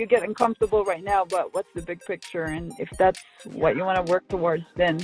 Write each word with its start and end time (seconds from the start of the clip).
you're 0.00 0.06
getting 0.06 0.32
comfortable 0.32 0.82
right 0.82 1.04
now, 1.04 1.26
but 1.26 1.52
what's 1.54 1.68
the 1.74 1.82
big 1.82 2.00
picture? 2.00 2.44
And 2.44 2.72
if 2.78 2.88
that's 2.96 3.20
what 3.44 3.76
you 3.76 3.84
want 3.84 4.04
to 4.04 4.10
work 4.10 4.26
towards, 4.28 4.64
then 4.74 4.98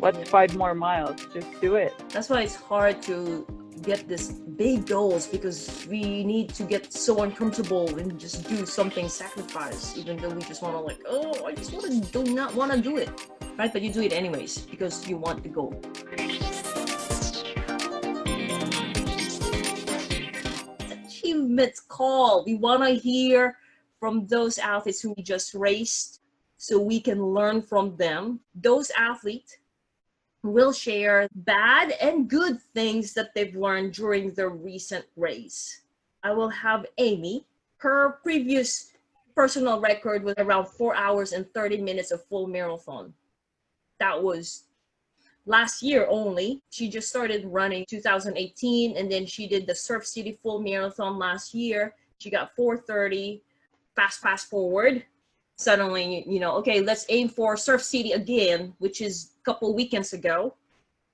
what's 0.00 0.28
five 0.28 0.56
more 0.56 0.74
miles? 0.74 1.24
Just 1.32 1.48
do 1.60 1.76
it. 1.76 1.94
That's 2.08 2.28
why 2.28 2.42
it's 2.42 2.56
hard 2.56 3.00
to 3.02 3.46
get 3.82 4.08
these 4.08 4.32
big 4.32 4.86
goals 4.86 5.28
because 5.28 5.86
we 5.88 6.24
need 6.24 6.48
to 6.48 6.64
get 6.64 6.92
so 6.92 7.22
uncomfortable 7.22 7.88
and 7.96 8.18
just 8.18 8.48
do 8.48 8.66
something 8.66 9.08
sacrifice 9.08 9.98
even 9.98 10.16
though 10.16 10.30
we 10.30 10.40
just 10.42 10.62
want 10.62 10.74
to 10.74 10.80
like 10.80 11.00
oh 11.08 11.44
i 11.44 11.52
just 11.52 11.72
want 11.72 11.84
to 11.84 12.00
do 12.12 12.32
not 12.32 12.54
want 12.54 12.70
to 12.70 12.80
do 12.80 12.96
it 12.98 13.10
right 13.58 13.72
but 13.72 13.82
you 13.82 13.92
do 13.92 14.00
it 14.00 14.12
anyways 14.12 14.58
because 14.58 15.08
you 15.08 15.16
want 15.16 15.42
the 15.42 15.48
goal 15.48 15.74
achievements 21.04 21.80
call 21.80 22.44
we 22.46 22.54
want 22.54 22.80
to 22.80 22.90
hear 22.94 23.56
from 24.04 24.26
those 24.26 24.58
athletes 24.58 25.00
who 25.00 25.14
we 25.16 25.22
just 25.22 25.54
raced 25.54 26.20
so 26.58 26.78
we 26.78 27.00
can 27.00 27.24
learn 27.24 27.62
from 27.62 27.96
them 27.96 28.38
those 28.54 28.90
athletes 28.98 29.56
will 30.42 30.74
share 30.74 31.26
bad 31.34 31.92
and 32.02 32.28
good 32.28 32.60
things 32.74 33.14
that 33.14 33.34
they've 33.34 33.56
learned 33.56 33.94
during 33.94 34.30
their 34.34 34.50
recent 34.50 35.06
race. 35.16 35.80
I 36.22 36.32
will 36.32 36.50
have 36.50 36.84
Amy. 36.98 37.46
Her 37.78 38.18
previous 38.22 38.92
personal 39.34 39.80
record 39.80 40.22
was 40.22 40.34
around 40.36 40.66
four 40.66 40.94
hours 40.94 41.32
and 41.32 41.50
30 41.54 41.78
minutes 41.78 42.10
of 42.10 42.22
full 42.26 42.46
marathon. 42.46 43.14
That 44.00 44.22
was 44.22 44.64
last 45.46 45.82
year 45.82 46.06
only. 46.10 46.60
She 46.68 46.90
just 46.90 47.08
started 47.08 47.46
running 47.46 47.86
2018 47.88 48.98
and 48.98 49.10
then 49.10 49.24
she 49.24 49.48
did 49.48 49.66
the 49.66 49.74
Surf 49.74 50.06
City 50.06 50.38
full 50.42 50.60
marathon 50.60 51.18
last 51.18 51.54
year. 51.54 51.94
She 52.18 52.28
got 52.28 52.54
430 52.54 53.42
fast 53.94 54.20
fast 54.20 54.50
forward. 54.50 55.04
Suddenly 55.56 56.24
you 56.26 56.40
know 56.40 56.56
okay 56.56 56.80
let's 56.80 57.06
aim 57.08 57.28
for 57.28 57.56
surf 57.56 57.80
city 57.82 58.10
again 58.12 58.74
which 58.78 59.00
is 59.00 59.30
a 59.40 59.44
couple 59.44 59.72
weekends 59.74 60.12
ago. 60.12 60.54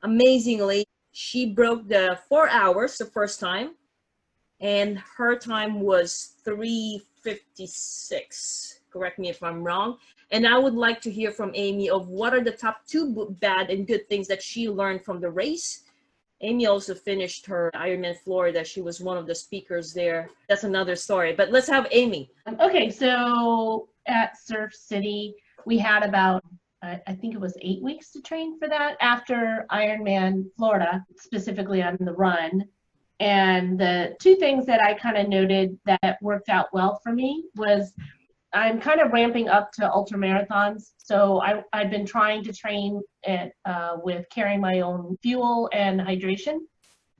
Amazingly 0.02 0.86
she 1.12 1.52
broke 1.52 1.86
the 1.88 2.18
four 2.28 2.48
hours 2.48 2.98
the 2.98 3.04
first 3.04 3.38
time 3.40 3.74
and 4.60 4.98
her 5.16 5.36
time 5.36 5.80
was 5.80 6.34
356 6.44 8.80
correct 8.92 9.18
me 9.18 9.28
if 9.28 9.42
i'm 9.42 9.64
wrong. 9.64 9.98
And 10.30 10.46
i 10.46 10.56
would 10.58 10.74
like 10.74 11.00
to 11.02 11.10
hear 11.10 11.32
from 11.32 11.52
amy 11.54 11.90
of 11.90 12.08
what 12.08 12.32
are 12.32 12.42
the 12.42 12.52
top 12.52 12.86
two 12.86 13.36
bad 13.40 13.68
and 13.70 13.86
good 13.86 14.08
things 14.08 14.26
that 14.28 14.42
she 14.42 14.70
learned 14.70 15.04
from 15.04 15.20
the 15.20 15.30
race 15.30 15.82
amy 16.42 16.66
also 16.66 16.94
finished 16.94 17.46
her 17.46 17.70
ironman 17.74 18.16
florida 18.16 18.64
she 18.64 18.80
was 18.80 19.00
one 19.00 19.16
of 19.16 19.26
the 19.26 19.34
speakers 19.34 19.92
there 19.92 20.30
that's 20.48 20.64
another 20.64 20.96
story 20.96 21.32
but 21.32 21.50
let's 21.50 21.68
have 21.68 21.86
amy 21.90 22.30
okay 22.60 22.90
so 22.90 23.88
at 24.10 24.38
Surf 24.38 24.74
City. 24.74 25.34
We 25.66 25.78
had 25.78 26.02
about, 26.02 26.44
I 26.82 27.14
think 27.20 27.34
it 27.34 27.40
was 27.40 27.56
eight 27.60 27.82
weeks 27.82 28.10
to 28.12 28.22
train 28.22 28.58
for 28.58 28.68
that 28.68 28.96
after 29.00 29.66
Ironman 29.70 30.46
Florida, 30.56 31.04
specifically 31.16 31.82
on 31.82 31.96
the 32.00 32.12
run. 32.12 32.64
And 33.20 33.78
the 33.78 34.16
two 34.18 34.36
things 34.36 34.64
that 34.64 34.82
I 34.82 34.94
kind 34.94 35.18
of 35.18 35.28
noted 35.28 35.78
that 35.84 36.16
worked 36.22 36.48
out 36.48 36.68
well 36.72 36.98
for 37.02 37.12
me 37.12 37.44
was 37.54 37.92
I'm 38.52 38.80
kind 38.80 39.00
of 39.00 39.12
ramping 39.12 39.48
up 39.48 39.70
to 39.72 39.90
ultra 39.90 40.18
marathons. 40.18 40.92
So 40.98 41.40
I, 41.40 41.62
I've 41.72 41.90
been 41.90 42.06
trying 42.06 42.42
to 42.44 42.52
train 42.52 43.00
at, 43.24 43.52
uh, 43.64 43.96
with 44.02 44.26
carrying 44.30 44.60
my 44.60 44.80
own 44.80 45.16
fuel 45.22 45.68
and 45.72 46.00
hydration. 46.00 46.58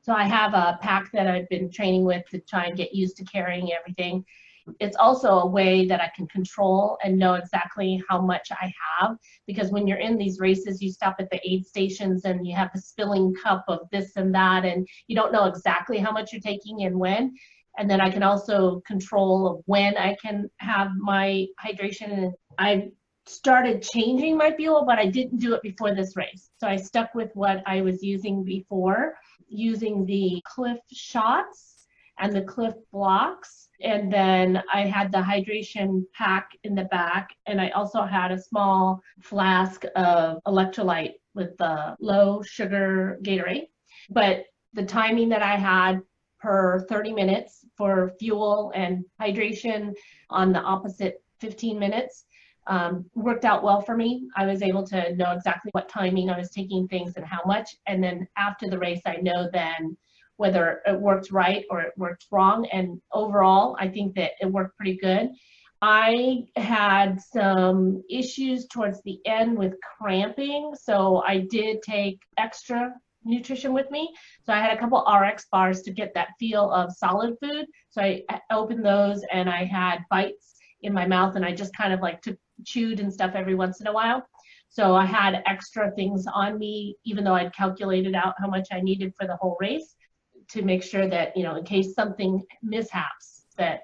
So 0.03 0.13
I 0.13 0.25
have 0.25 0.55
a 0.55 0.79
pack 0.81 1.11
that 1.13 1.27
I've 1.27 1.49
been 1.49 1.71
training 1.71 2.05
with 2.05 2.25
to 2.31 2.41
try 2.41 2.65
and 2.65 2.77
get 2.77 2.95
used 2.95 3.17
to 3.19 3.25
carrying 3.25 3.73
everything 3.73 4.25
it's 4.79 4.97
also 4.97 5.39
a 5.39 5.47
way 5.47 5.87
that 5.87 6.01
I 6.01 6.11
can 6.15 6.27
control 6.29 6.99
and 7.03 7.19
know 7.19 7.35
exactly 7.35 8.03
how 8.09 8.21
much 8.21 8.49
I 8.51 8.73
have. 9.01 9.17
Because 9.47 9.71
when 9.71 9.87
you're 9.87 9.99
in 9.99 10.17
these 10.17 10.39
races, 10.39 10.81
you 10.81 10.93
stop 10.93 11.17
at 11.19 11.31
the 11.31 11.41
aid 11.49 11.67
stations 11.67 12.25
and 12.25 12.47
you 12.47 12.55
have 12.55 12.71
a 12.75 12.81
spilling 12.81 13.35
cup 13.35 13.65
of 13.69 13.81
this 13.91 14.17
and 14.17 14.35
that, 14.35 14.65
and 14.65 14.87
you 15.07 15.17
don't 15.17 15.33
know 15.33 15.47
exactly 15.47 15.99
how 15.99 16.13
much 16.13 16.33
you're 16.33 16.41
taking 16.41 16.85
and 16.85 16.99
when. 16.99 17.35
And 17.79 17.89
then 17.89 18.01
I 18.01 18.11
can 18.11 18.23
also 18.23 18.83
control 18.87 19.63
when 19.67 19.97
I 19.97 20.17
can 20.21 20.51
have 20.59 20.91
my 20.99 21.47
hydration. 21.65 22.13
And 22.13 22.35
I 22.59 22.89
started 23.27 23.83
changing 23.83 24.37
my 24.37 24.53
fuel, 24.53 24.85
but 24.87 24.99
I 24.99 25.07
didn't 25.07 25.39
do 25.39 25.55
it 25.55 25.63
before 25.63 25.95
this 25.95 26.17
race. 26.17 26.51
So 26.59 26.67
I 26.67 26.77
stuck 26.77 27.15
with 27.15 27.31
what 27.35 27.63
I 27.67 27.81
was 27.81 28.03
using 28.03 28.45
before, 28.45 29.15
using 29.49 30.05
the 30.05 30.43
Clif 30.45 30.79
shots 30.93 31.87
and 32.19 32.35
the 32.35 32.43
Clif 32.43 32.75
Bloks 32.93 33.61
and 33.83 34.13
then 34.13 34.63
I 34.73 34.83
had 34.83 35.11
the 35.11 35.19
hydration 35.19 36.05
pack 36.15 36.51
in 36.65 36.75
the 36.75 36.85
back, 36.85 37.31
and 37.47 37.61
I 37.61 37.71
also 37.71 38.03
had 38.03 38.31
a 38.31 38.41
small 38.41 39.01
flask 39.21 39.85
of 39.97 40.43
electrolyte 40.47 41.15
with 41.35 41.57
the 41.59 41.97
low 42.01 42.43
sugar 42.43 43.19
Gatorade. 43.23 43.69
But 44.11 44.45
the 44.75 44.85
timing 44.85 45.31
that 45.31 45.43
I 45.43 45.57
had 45.57 46.01
per 46.41 46.87
30 46.89 47.13
minutes 47.13 47.65
for 47.77 48.13
fuel 48.19 48.73
and 48.75 49.05
hydration 49.21 49.95
on 50.31 50.53
the 50.53 50.61
opposite 50.61 51.23
15 51.41 51.79
minutes 51.79 52.25
um, 52.67 53.05
worked 53.15 53.45
out 53.45 53.63
well 53.63 53.81
for 53.81 53.97
me. 53.97 54.29
I 54.37 54.47
was 54.47 54.63
able 54.63 54.87
to 54.89 55.15
know 55.17 55.33
exactly 55.33 55.71
what 55.73 55.89
timing 55.89 56.31
I 56.31 56.39
was 56.39 56.51
taking 56.51 56.87
things 56.89 57.15
and 57.17 57.27
how 57.27 57.41
much. 57.45 57.77
And 57.87 58.03
then 58.03 58.29
after 58.37 58.69
the 58.69 58.79
race, 58.79 59.01
I 59.07 59.17
know 59.17 59.49
then 59.53 59.97
whether 60.37 60.81
it 60.87 60.99
worked 60.99 61.31
right 61.31 61.65
or 61.69 61.81
it 61.81 61.93
worked 61.97 62.27
wrong. 62.31 62.67
And 62.73 63.01
overall, 63.13 63.77
I 63.79 63.89
think 63.89 64.15
that 64.15 64.33
it 64.41 64.47
worked 64.47 64.77
pretty 64.77 64.97
good. 64.97 65.31
I 65.83 66.45
had 66.57 67.21
some 67.21 68.03
issues 68.09 68.67
towards 68.67 69.03
the 69.03 69.19
end 69.25 69.59
with 69.59 69.75
cramping, 69.99 70.75
so 70.81 71.23
I 71.27 71.47
did 71.51 71.83
take 71.83 72.21
extra 72.39 72.95
nutrition 73.25 73.73
with 73.73 73.91
me. 73.91 74.13
So 74.45 74.53
I 74.53 74.61
had 74.61 74.77
a 74.77 74.81
couple 74.81 75.05
RX 75.05 75.47
bars 75.51 75.83
to 75.83 75.93
get 75.93 76.15
that 76.15 76.29
feel 76.39 76.71
of 76.71 76.93
solid 76.93 77.37
food. 77.43 77.67
So 77.91 78.01
I 78.03 78.25
opened 78.51 78.85
those 78.85 79.25
and 79.33 79.49
I 79.49 79.65
had 79.65 80.05
bites 80.11 80.57
in 80.83 80.93
my 80.93 81.07
mouth 81.07 81.37
and 81.37 81.45
I 81.45 81.55
just 81.55 81.77
kind 81.77 81.93
of 81.93 82.01
like 82.01 82.23
took 82.23 82.39
chewed 82.65 83.01
and 83.01 83.13
stuff 83.13 83.33
every 83.35 83.55
once 83.55 83.81
in 83.81 83.87
a 83.87 83.93
while. 83.93 84.27
So 84.69 84.95
I 84.95 85.05
had 85.05 85.43
extra 85.47 85.91
things 85.93 86.27
on 86.33 86.59
me, 86.59 86.97
even 87.05 87.25
though 87.25 87.35
I'd 87.35 87.55
calculated 87.55 88.15
out 88.15 88.35
how 88.39 88.47
much 88.47 88.69
I 88.71 88.81
needed 88.81 89.13
for 89.19 89.27
the 89.27 89.37
whole 89.37 89.57
race 89.61 89.97
to 90.51 90.63
make 90.63 90.83
sure 90.83 91.09
that 91.09 91.37
you 91.37 91.43
know 91.43 91.57
in 91.57 91.65
case 91.65 91.95
something 91.95 92.43
mishaps 92.63 93.47
that 93.57 93.83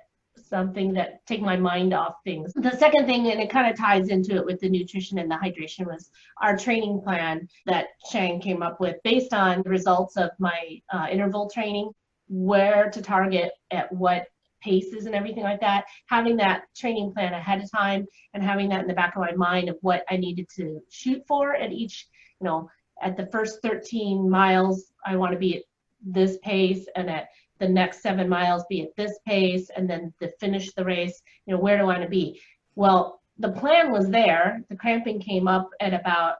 something 0.48 0.92
that 0.94 1.24
take 1.26 1.42
my 1.42 1.56
mind 1.56 1.92
off 1.92 2.16
things. 2.24 2.52
The 2.54 2.76
second 2.76 3.06
thing 3.06 3.30
and 3.30 3.40
it 3.40 3.50
kind 3.50 3.70
of 3.70 3.78
ties 3.78 4.08
into 4.08 4.36
it 4.36 4.44
with 4.44 4.60
the 4.60 4.68
nutrition 4.68 5.18
and 5.18 5.30
the 5.30 5.36
hydration 5.36 5.86
was 5.86 6.10
our 6.42 6.56
training 6.56 7.00
plan 7.02 7.48
that 7.66 7.86
shang 8.10 8.40
came 8.40 8.62
up 8.62 8.80
with 8.80 8.96
based 9.04 9.34
on 9.34 9.62
the 9.62 9.70
results 9.70 10.16
of 10.16 10.30
my 10.38 10.80
uh, 10.92 11.06
interval 11.10 11.50
training 11.50 11.90
where 12.28 12.90
to 12.90 13.02
target 13.02 13.52
at 13.70 13.92
what 13.92 14.26
paces 14.62 15.06
and 15.06 15.14
everything 15.14 15.44
like 15.44 15.60
that. 15.60 15.84
Having 16.08 16.36
that 16.38 16.64
training 16.76 17.12
plan 17.12 17.34
ahead 17.34 17.62
of 17.62 17.70
time 17.70 18.06
and 18.34 18.42
having 18.42 18.68
that 18.68 18.82
in 18.82 18.86
the 18.86 18.94
back 18.94 19.16
of 19.16 19.22
my 19.22 19.32
mind 19.32 19.68
of 19.68 19.76
what 19.80 20.04
i 20.10 20.16
needed 20.16 20.46
to 20.54 20.80
shoot 20.90 21.22
for 21.26 21.56
at 21.56 21.72
each 21.72 22.06
you 22.40 22.44
know 22.44 22.68
at 23.02 23.16
the 23.16 23.26
first 23.26 23.60
13 23.62 24.28
miles 24.28 24.92
i 25.04 25.16
want 25.16 25.32
to 25.32 25.38
be 25.38 25.56
at 25.56 25.62
this 26.04 26.38
pace 26.42 26.86
and 26.94 27.10
at 27.10 27.28
the 27.58 27.68
next 27.68 28.02
seven 28.02 28.28
miles 28.28 28.64
be 28.68 28.82
at 28.82 28.94
this 28.96 29.18
pace 29.26 29.70
and 29.76 29.88
then 29.88 30.12
to 30.20 30.30
finish 30.38 30.72
the 30.72 30.84
race 30.84 31.22
you 31.46 31.54
know 31.54 31.60
where 31.60 31.76
do 31.76 31.82
i 31.82 31.86
want 31.86 32.02
to 32.02 32.08
be? 32.08 32.40
Well 32.74 33.20
the 33.38 33.52
plan 33.52 33.92
was 33.92 34.08
there. 34.08 34.62
The 34.70 34.76
cramping 34.76 35.20
came 35.20 35.46
up 35.46 35.68
at 35.80 35.92
about 35.92 36.36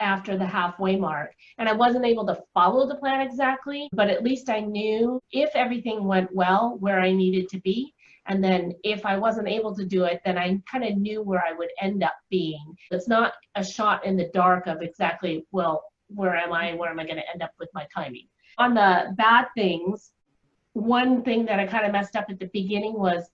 after 0.00 0.36
the 0.36 0.44
halfway 0.44 0.96
mark 0.96 1.32
and 1.58 1.68
i 1.68 1.72
wasn't 1.72 2.04
able 2.04 2.26
to 2.26 2.42
follow 2.52 2.88
the 2.88 2.96
plan 2.96 3.20
exactly 3.20 3.88
but 3.92 4.10
at 4.10 4.24
least 4.24 4.50
i 4.50 4.58
knew 4.58 5.22
if 5.30 5.48
everything 5.54 6.02
went 6.04 6.28
well 6.34 6.76
where 6.80 6.98
i 6.98 7.12
needed 7.12 7.48
to 7.48 7.60
be. 7.60 7.94
And 8.26 8.42
then 8.42 8.72
if 8.82 9.06
i 9.06 9.16
wasn't 9.16 9.48
able 9.48 9.74
to 9.76 9.84
do 9.84 10.04
it 10.04 10.20
then 10.24 10.38
i 10.38 10.60
kind 10.70 10.84
of 10.84 10.96
knew 10.96 11.22
where 11.22 11.44
i 11.46 11.52
would 11.52 11.70
end 11.80 12.02
up 12.02 12.16
being. 12.30 12.76
It's 12.90 13.08
not 13.08 13.34
a 13.54 13.64
shot 13.64 14.04
in 14.04 14.16
the 14.16 14.30
dark 14.34 14.66
of 14.66 14.82
exactly 14.82 15.46
well 15.52 15.84
where 16.08 16.34
am 16.34 16.52
i 16.52 16.74
where 16.74 16.90
am 16.90 16.98
i 16.98 17.04
going 17.04 17.16
to 17.16 17.30
end 17.32 17.42
up 17.42 17.52
with 17.60 17.70
my 17.72 17.86
timing. 17.94 18.26
On 18.58 18.74
the 18.74 19.14
bad 19.16 19.46
things, 19.56 20.12
one 20.74 21.22
thing 21.22 21.44
that 21.46 21.60
I 21.60 21.66
kind 21.66 21.86
of 21.86 21.92
messed 21.92 22.16
up 22.16 22.26
at 22.30 22.38
the 22.38 22.50
beginning 22.52 22.94
was 22.94 23.30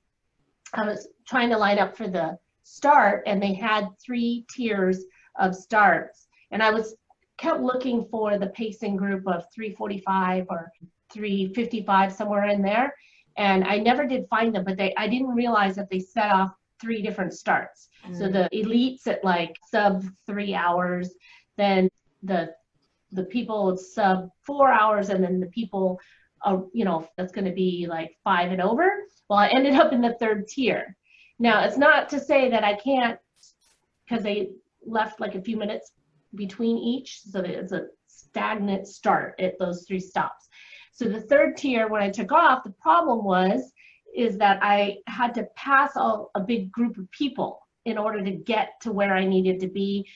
I 0.75 0.85
was 0.85 1.08
trying 1.26 1.50
to 1.50 1.58
line 1.58 1.79
up 1.79 1.96
for 1.96 2.08
the 2.08 2.38
start 2.62 3.23
and 3.26 3.43
they 3.43 3.55
had 3.55 3.88
three 4.05 4.44
tiers 4.50 5.05
of 5.38 5.55
starts. 5.55 6.29
And 6.50 6.62
I 6.62 6.70
was 6.70 6.96
kept 7.38 7.61
looking 7.61 8.06
for 8.11 8.38
the 8.38 8.49
pacing 8.49 8.96
group 8.96 9.26
of 9.26 9.44
345 9.55 10.46
or 10.50 10.73
355 11.12 12.12
somewhere 12.12 12.44
in 12.46 12.62
there. 12.62 12.94
And 13.37 13.64
I 13.64 13.79
never 13.79 14.05
did 14.05 14.26
find 14.29 14.55
them, 14.55 14.64
but 14.64 14.76
they 14.76 14.93
I 14.96 15.06
didn't 15.06 15.29
realize 15.29 15.76
that 15.76 15.88
they 15.88 16.00
set 16.00 16.31
off 16.31 16.52
three 16.81 17.02
different 17.02 17.32
starts. 17.32 17.88
Mm. 18.06 18.19
So 18.19 18.29
the 18.29 18.49
elites 18.52 19.06
at 19.06 19.25
like 19.25 19.56
sub 19.70 20.05
three 20.26 20.55
hours, 20.55 21.14
then 21.56 21.88
the 22.23 22.52
the 23.12 23.25
people 23.25 23.76
sub 23.76 24.31
four 24.43 24.70
hours 24.70 25.08
and 25.08 25.23
then 25.23 25.41
the 25.41 25.46
people 25.46 25.99
uh, 26.44 26.58
you 26.73 26.85
know 26.85 27.08
that's 27.17 27.32
going 27.32 27.44
to 27.44 27.52
be 27.52 27.87
like 27.88 28.17
five 28.25 28.52
and 28.52 28.61
over 28.61 28.90
well 29.29 29.38
i 29.38 29.49
ended 29.49 29.75
up 29.75 29.93
in 29.93 30.00
the 30.00 30.14
third 30.20 30.46
tier 30.46 30.96
Now, 31.38 31.64
it's 31.64 31.79
not 31.79 32.08
to 32.11 32.20
say 32.20 32.50
that 32.50 32.64
I 32.64 32.75
can't, 32.75 33.19
because 34.05 34.25
they 34.25 34.50
left 34.85 35.20
like 35.20 35.35
a 35.35 35.43
few 35.43 35.56
minutes 35.56 35.93
between 36.35 36.76
each, 36.79 37.20
so 37.23 37.40
it's 37.40 37.73
a 37.73 37.87
stagnant 38.06 38.88
start 38.88 39.35
at 39.38 39.58
those 39.58 39.85
three 39.87 40.00
stops. 40.00 40.49
So 40.93 41.08
the 41.08 41.20
third 41.20 41.56
tier, 41.56 41.88
when 41.88 42.02
I 42.02 42.11
took 42.11 42.32
off, 42.32 42.64
the 42.64 42.75
problem 42.82 43.25
was, 43.25 43.73
is 44.17 44.37
that 44.38 44.58
I 44.62 44.96
had 45.06 45.32
to 45.34 45.46
pass 45.55 45.93
all, 45.96 46.31
a 46.34 46.41
big 46.41 46.73
group 46.73 46.99
of 46.99 47.11
people 47.12 47.61
in 47.84 47.96
order 47.99 48.25
to 48.25 48.32
get 48.32 48.70
to 48.82 48.91
where 48.91 49.14
I 49.14 49.25
needed 49.25 49.61
to 49.61 49.69
be. 49.69 50.08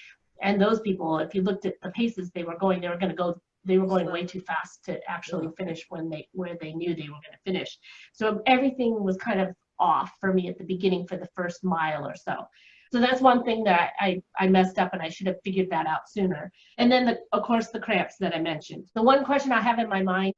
And 0.43 0.61
those 0.61 0.81
people, 0.81 1.21
if 1.21 1.35
you 1.35 1.43
looked 1.43 1.67
at 1.67 1.81
the 1.83 1.91
paces 1.91 2.31
they 2.31 2.43
were 2.43 2.59
going, 2.59 2.81
they 2.81 2.89
were 2.89 2.99
gonna 2.99 3.15
go, 3.15 3.41
they 3.65 3.79
were 3.79 3.87
going 3.87 4.11
way 4.11 4.25
too 4.25 4.41
fast 4.41 4.85
to 4.85 4.99
actually 5.09 5.49
finish 5.57 5.87
when 5.89 6.09
they, 6.11 6.29
where 6.33 6.57
they 6.61 6.73
knew 6.73 6.95
they 6.95 7.09
were 7.09 7.21
gonna 7.25 7.39
finish. 7.45 7.79
So 8.13 8.43
everything 8.47 9.03
was 9.03 9.17
kind 9.17 9.41
of 9.41 9.55
off 9.79 10.13
for 10.21 10.33
me 10.33 10.49
at 10.49 10.59
the 10.59 10.65
beginning 10.65 11.07
for 11.07 11.17
the 11.17 11.29
first 11.35 11.65
mile 11.65 12.07
or 12.07 12.15
so. 12.15 12.47
So 12.93 13.01
that's 13.01 13.23
one 13.23 13.43
thing 13.43 13.65
that 13.65 13.93
I, 14.01 14.23
I 14.39 14.49
messed 14.49 14.79
up 14.79 14.93
and 14.93 15.01
I 15.01 15.09
should 15.09 15.27
have 15.27 15.41
figured 15.43 15.71
that 15.71 15.87
out 15.87 16.11
sooner. 16.11 16.53
And 16.77 16.93
then, 16.93 17.07
the, 17.07 17.19
of 17.33 17.43
course, 17.43 17.69
the 17.69 17.81
cramps 17.81 18.17
that 18.21 18.35
I 18.35 18.39
mentioned. 18.39 18.85
The 18.95 19.03
one 19.03 19.25
question 19.25 19.51
I 19.51 19.63
have 19.63 19.79
in 19.79 19.89
my 19.89 20.03
mind, 20.03 20.35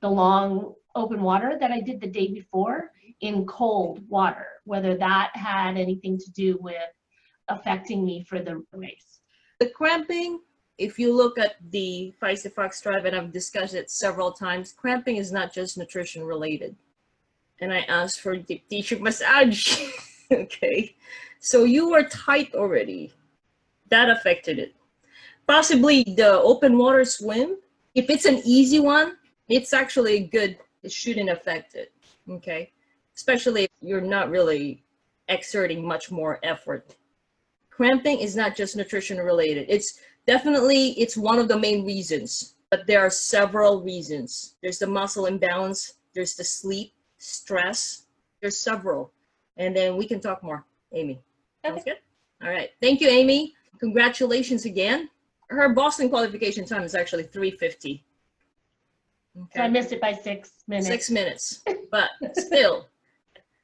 the 0.00 0.08
long 0.08 0.74
open 0.94 1.20
water 1.20 1.58
that 1.60 1.70
I 1.70 1.80
did 1.80 2.00
the 2.00 2.06
day 2.06 2.28
before 2.28 2.90
in 3.20 3.44
cold 3.44 4.00
water, 4.08 4.46
whether 4.64 4.96
that 4.96 5.30
had 5.34 5.76
anything 5.76 6.16
to 6.18 6.30
do 6.30 6.58
with 6.60 6.90
affecting 7.48 8.04
me 8.04 8.24
for 8.24 8.40
the 8.40 8.62
race. 8.72 9.20
The 9.58 9.68
cramping, 9.68 10.40
if 10.80 10.98
you 10.98 11.14
look 11.14 11.38
at 11.38 11.56
the 11.70 12.12
Feisty 12.20 12.50
Fox 12.50 12.80
Tribe, 12.80 13.04
and 13.04 13.14
I've 13.14 13.32
discussed 13.32 13.74
it 13.74 13.90
several 13.90 14.32
times, 14.32 14.72
cramping 14.72 15.16
is 15.16 15.30
not 15.30 15.52
just 15.52 15.76
nutrition 15.76 16.24
related. 16.24 16.74
And 17.60 17.70
I 17.70 17.80
asked 17.80 18.22
for 18.22 18.34
deep 18.36 18.66
tissue 18.70 18.98
massage. 18.98 19.78
okay. 20.32 20.96
So 21.38 21.64
you 21.64 21.90
were 21.90 22.04
tight 22.04 22.54
already. 22.54 23.12
That 23.90 24.08
affected 24.08 24.58
it. 24.58 24.74
Possibly 25.46 26.02
the 26.16 26.40
open 26.40 26.78
water 26.78 27.04
swim. 27.04 27.58
If 27.94 28.08
it's 28.08 28.24
an 28.24 28.40
easy 28.46 28.80
one, 28.80 29.18
it's 29.48 29.74
actually 29.74 30.20
good. 30.20 30.56
It 30.82 30.92
shouldn't 30.92 31.28
affect 31.28 31.74
it. 31.74 31.92
Okay. 32.26 32.72
Especially 33.14 33.64
if 33.64 33.70
you're 33.82 34.00
not 34.00 34.30
really 34.30 34.82
exerting 35.28 35.86
much 35.86 36.10
more 36.10 36.40
effort. 36.42 36.96
Cramping 37.68 38.20
is 38.20 38.34
not 38.34 38.56
just 38.56 38.76
nutrition 38.76 39.18
related. 39.18 39.66
It's 39.68 40.00
definitely 40.26 40.90
it's 41.00 41.16
one 41.16 41.38
of 41.38 41.48
the 41.48 41.58
main 41.58 41.84
reasons, 41.84 42.54
but 42.70 42.86
there 42.86 43.00
are 43.00 43.10
several 43.10 43.82
reasons. 43.82 44.56
There's 44.62 44.78
the 44.78 44.86
muscle 44.86 45.26
imbalance, 45.26 45.94
there's 46.14 46.34
the 46.34 46.44
sleep, 46.44 46.92
stress, 47.18 48.06
there's 48.40 48.58
several. 48.58 49.12
And 49.56 49.76
then 49.76 49.96
we 49.96 50.06
can 50.06 50.20
talk 50.20 50.42
more. 50.42 50.64
Amy. 50.92 51.20
Sounds 51.64 51.84
good? 51.84 51.98
All 52.42 52.48
right. 52.48 52.70
Thank 52.80 53.00
you, 53.00 53.08
Amy. 53.08 53.54
Congratulations 53.78 54.64
again. 54.64 55.08
Her 55.48 55.68
Boston 55.70 56.08
qualification 56.08 56.64
time 56.64 56.82
is 56.82 56.94
actually 56.94 57.24
350. 57.24 58.04
So 59.54 59.62
I 59.62 59.68
missed 59.68 59.92
it 59.92 60.00
by 60.00 60.12
six 60.12 60.52
minutes. 60.66 60.88
Six 60.88 61.10
minutes. 61.10 61.62
But 61.90 62.10
still, 62.34 62.88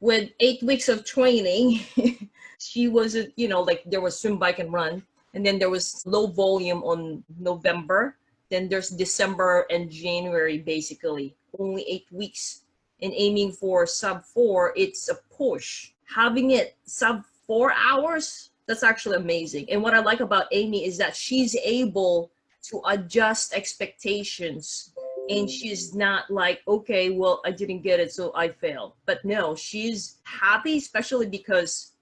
with 0.00 0.30
eight 0.40 0.62
weeks 0.62 0.88
of 0.88 1.04
training, 1.04 1.80
she 2.58 2.88
wasn't, 2.88 3.32
you 3.36 3.48
know, 3.48 3.62
like 3.62 3.82
there 3.86 4.00
was 4.00 4.18
swim, 4.18 4.38
bike, 4.38 4.58
and 4.58 4.72
run. 4.72 5.02
And 5.34 5.44
then 5.44 5.58
there 5.58 5.70
was 5.70 6.02
low 6.06 6.26
volume 6.26 6.82
on 6.82 7.22
November. 7.38 8.16
Then 8.50 8.68
there's 8.68 8.90
December 8.90 9.66
and 9.70 9.90
January, 9.90 10.58
basically. 10.58 11.36
Only 11.58 11.84
eight 11.88 12.06
weeks. 12.10 12.62
And 13.02 13.12
aiming 13.14 13.52
for 13.52 13.86
sub 13.86 14.24
four, 14.24 14.72
it's 14.76 15.08
a 15.08 15.16
push. 15.36 15.90
Having 16.04 16.52
it 16.52 16.76
sub 16.84 17.24
four 17.46 17.72
hours, 17.72 18.50
that's 18.66 18.82
actually 18.82 19.16
amazing. 19.16 19.70
And 19.70 19.82
what 19.82 19.94
I 19.94 20.00
like 20.00 20.20
about 20.20 20.46
Amy 20.52 20.86
is 20.86 20.96
that 20.98 21.14
she's 21.14 21.54
able 21.56 22.30
to 22.70 22.82
adjust 22.86 23.54
expectations 23.54 24.92
and 25.28 25.50
she's 25.50 25.94
not 25.94 26.30
like 26.30 26.62
okay 26.68 27.10
well 27.10 27.40
i 27.44 27.50
didn't 27.50 27.80
get 27.80 28.00
it 28.00 28.12
so 28.12 28.32
i 28.34 28.48
failed 28.48 28.92
but 29.06 29.24
no 29.24 29.54
she's 29.54 30.16
happy 30.24 30.78
especially 30.78 31.26
because 31.26 31.92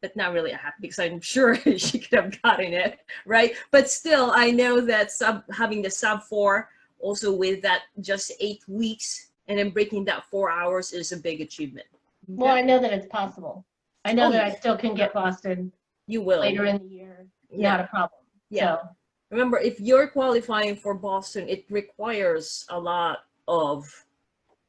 but 0.00 0.14
not 0.16 0.32
really 0.32 0.50
happy 0.52 0.76
because 0.80 0.98
i'm 0.98 1.20
sure 1.20 1.54
she 1.76 1.98
could 1.98 2.18
have 2.18 2.42
gotten 2.42 2.72
it 2.72 3.00
right 3.26 3.52
but 3.70 3.90
still 3.90 4.32
i 4.34 4.50
know 4.50 4.80
that 4.80 5.10
sub 5.10 5.42
having 5.52 5.82
the 5.82 5.90
sub 5.90 6.22
four 6.22 6.68
also 7.00 7.32
with 7.32 7.62
that 7.62 7.82
just 8.00 8.32
eight 8.40 8.62
weeks 8.68 9.30
and 9.48 9.58
then 9.58 9.70
breaking 9.70 10.04
that 10.04 10.24
four 10.30 10.50
hours 10.50 10.92
is 10.92 11.12
a 11.12 11.16
big 11.16 11.40
achievement 11.40 11.86
Well, 12.26 12.54
I 12.54 12.60
know 12.60 12.78
that 12.80 12.92
it's 12.92 13.06
possible. 13.06 13.64
I 14.04 14.12
know 14.12 14.28
Oh, 14.28 14.32
that 14.32 14.44
I 14.44 14.50
still 14.54 14.76
can 14.76 14.94
get 14.94 15.14
Boston 15.14 15.72
you 16.06 16.20
will 16.22 16.40
later 16.40 16.64
in 16.66 16.78
the 16.78 16.88
year. 17.00 17.26
Yeah. 17.50 17.70
Not 17.70 17.80
a 17.80 17.86
problem. 17.88 18.20
Yeah. 18.50 18.76
So, 18.76 18.88
remember 19.30 19.58
if 19.58 19.78
you're 19.80 20.08
qualifying 20.08 20.74
for 20.76 20.94
boston 20.94 21.48
it 21.48 21.64
requires 21.68 22.64
a 22.70 22.78
lot 22.78 23.18
of 23.46 23.84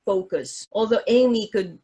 focus 0.06 0.68
although 0.72 1.02
amy 1.08 1.48
could 1.48 1.78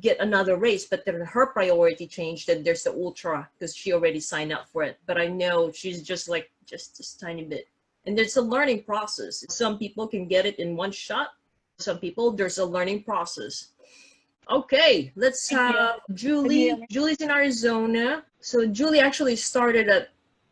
get 0.00 0.18
another 0.18 0.56
race 0.56 0.84
but 0.86 1.04
then 1.04 1.20
her 1.20 1.46
priority 1.46 2.06
changed 2.06 2.48
and 2.48 2.64
there's 2.64 2.82
the 2.82 2.92
ultra 2.92 3.48
because 3.54 3.74
she 3.74 3.92
already 3.92 4.20
signed 4.20 4.52
up 4.52 4.68
for 4.68 4.82
it. 4.82 4.98
But 5.06 5.18
i 5.18 5.26
know 5.26 5.70
she's 5.70 6.02
just 6.02 6.28
like 6.28 6.50
just 6.64 6.98
this 6.98 7.14
tiny 7.14 7.44
bit. 7.44 7.68
And 8.04 8.16
there's 8.16 8.36
a 8.36 8.42
learning 8.42 8.84
process. 8.84 9.44
Some 9.48 9.78
people 9.78 10.06
can 10.06 10.26
get 10.28 10.46
it 10.46 10.58
in 10.58 10.76
one 10.76 10.92
shot. 10.92 11.28
Some 11.78 11.98
people 11.98 12.32
there's 12.32 12.58
a 12.58 12.64
learning 12.64 13.04
process. 13.04 13.68
Okay 14.50 15.12
let's 15.14 15.48
have 15.50 15.74
uh, 15.74 15.96
julie 16.14 16.74
julie's 16.90 17.20
in 17.20 17.30
arizona. 17.30 18.24
So 18.40 18.66
julie 18.66 19.00
actually 19.00 19.36
started 19.36 19.88
at 19.88 20.08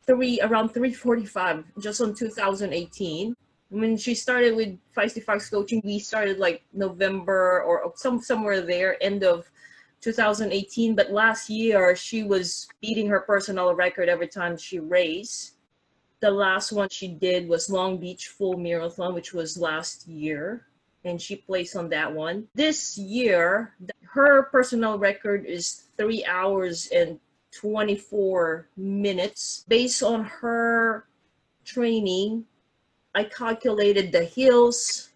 three 0.06 0.40
around 0.42 0.69
345 0.69 1.64
just 1.80 2.00
on 2.00 2.14
2018 2.14 3.34
when 3.70 3.96
she 3.96 4.14
started 4.14 4.55
with 4.55 4.78
feisty 4.96 5.22
fox 5.22 5.49
coaching 5.49 5.81
we 5.84 5.99
started 5.99 6.38
like 6.38 6.62
november 6.72 7.62
or 7.62 7.93
some 7.96 8.20
somewhere 8.20 8.61
there 8.61 9.02
end 9.02 9.25
of 9.25 9.50
2018 10.05 10.94
but 10.94 11.11
last 11.11 11.49
year 11.49 11.96
she 11.96 12.22
was 12.22 12.69
beating 12.82 13.08
her 13.08 13.20
personal 13.20 13.75
record 13.75 14.06
every 14.11 14.28
time 14.28 14.55
she 14.55 14.78
raced. 14.78 15.55
The 16.20 16.31
last 16.31 16.72
one 16.72 16.90
she 16.90 17.08
did 17.08 17.49
was 17.49 17.70
long 17.70 17.96
beach 17.96 18.28
full 18.28 18.58
marathon 18.58 19.14
which 19.14 19.32
was 19.32 19.56
last 19.56 20.06
year 20.06 20.66
and 21.06 21.20
she 21.20 21.37
placed 21.37 21.75
on 21.75 21.88
that 21.88 22.12
one. 22.12 22.49
This 22.55 22.99
year 22.99 23.72
her 24.12 24.43
personal 24.52 24.99
record 24.99 25.46
is 25.46 25.84
three 25.96 26.22
hours 26.26 26.88
and 26.88 27.19
24 27.52 28.68
minutes. 28.76 29.64
Based 29.68 30.02
on 30.02 30.25
her 30.25 31.06
training, 31.64 32.44
I 33.14 33.25
calculated 33.25 34.11
the 34.11 34.25
hills, 34.25 35.11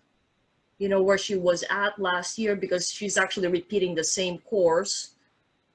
you 0.78 0.88
know, 0.88 1.02
where 1.02 1.19
she 1.19 1.37
was 1.37 1.64
at 1.71 1.99
last 1.99 2.38
year 2.38 2.55
because 2.55 2.90
she's 2.90 3.17
actually 3.17 3.49
repeating 3.49 3.95
the 3.95 4.05
same 4.05 4.38
course. 4.38 5.14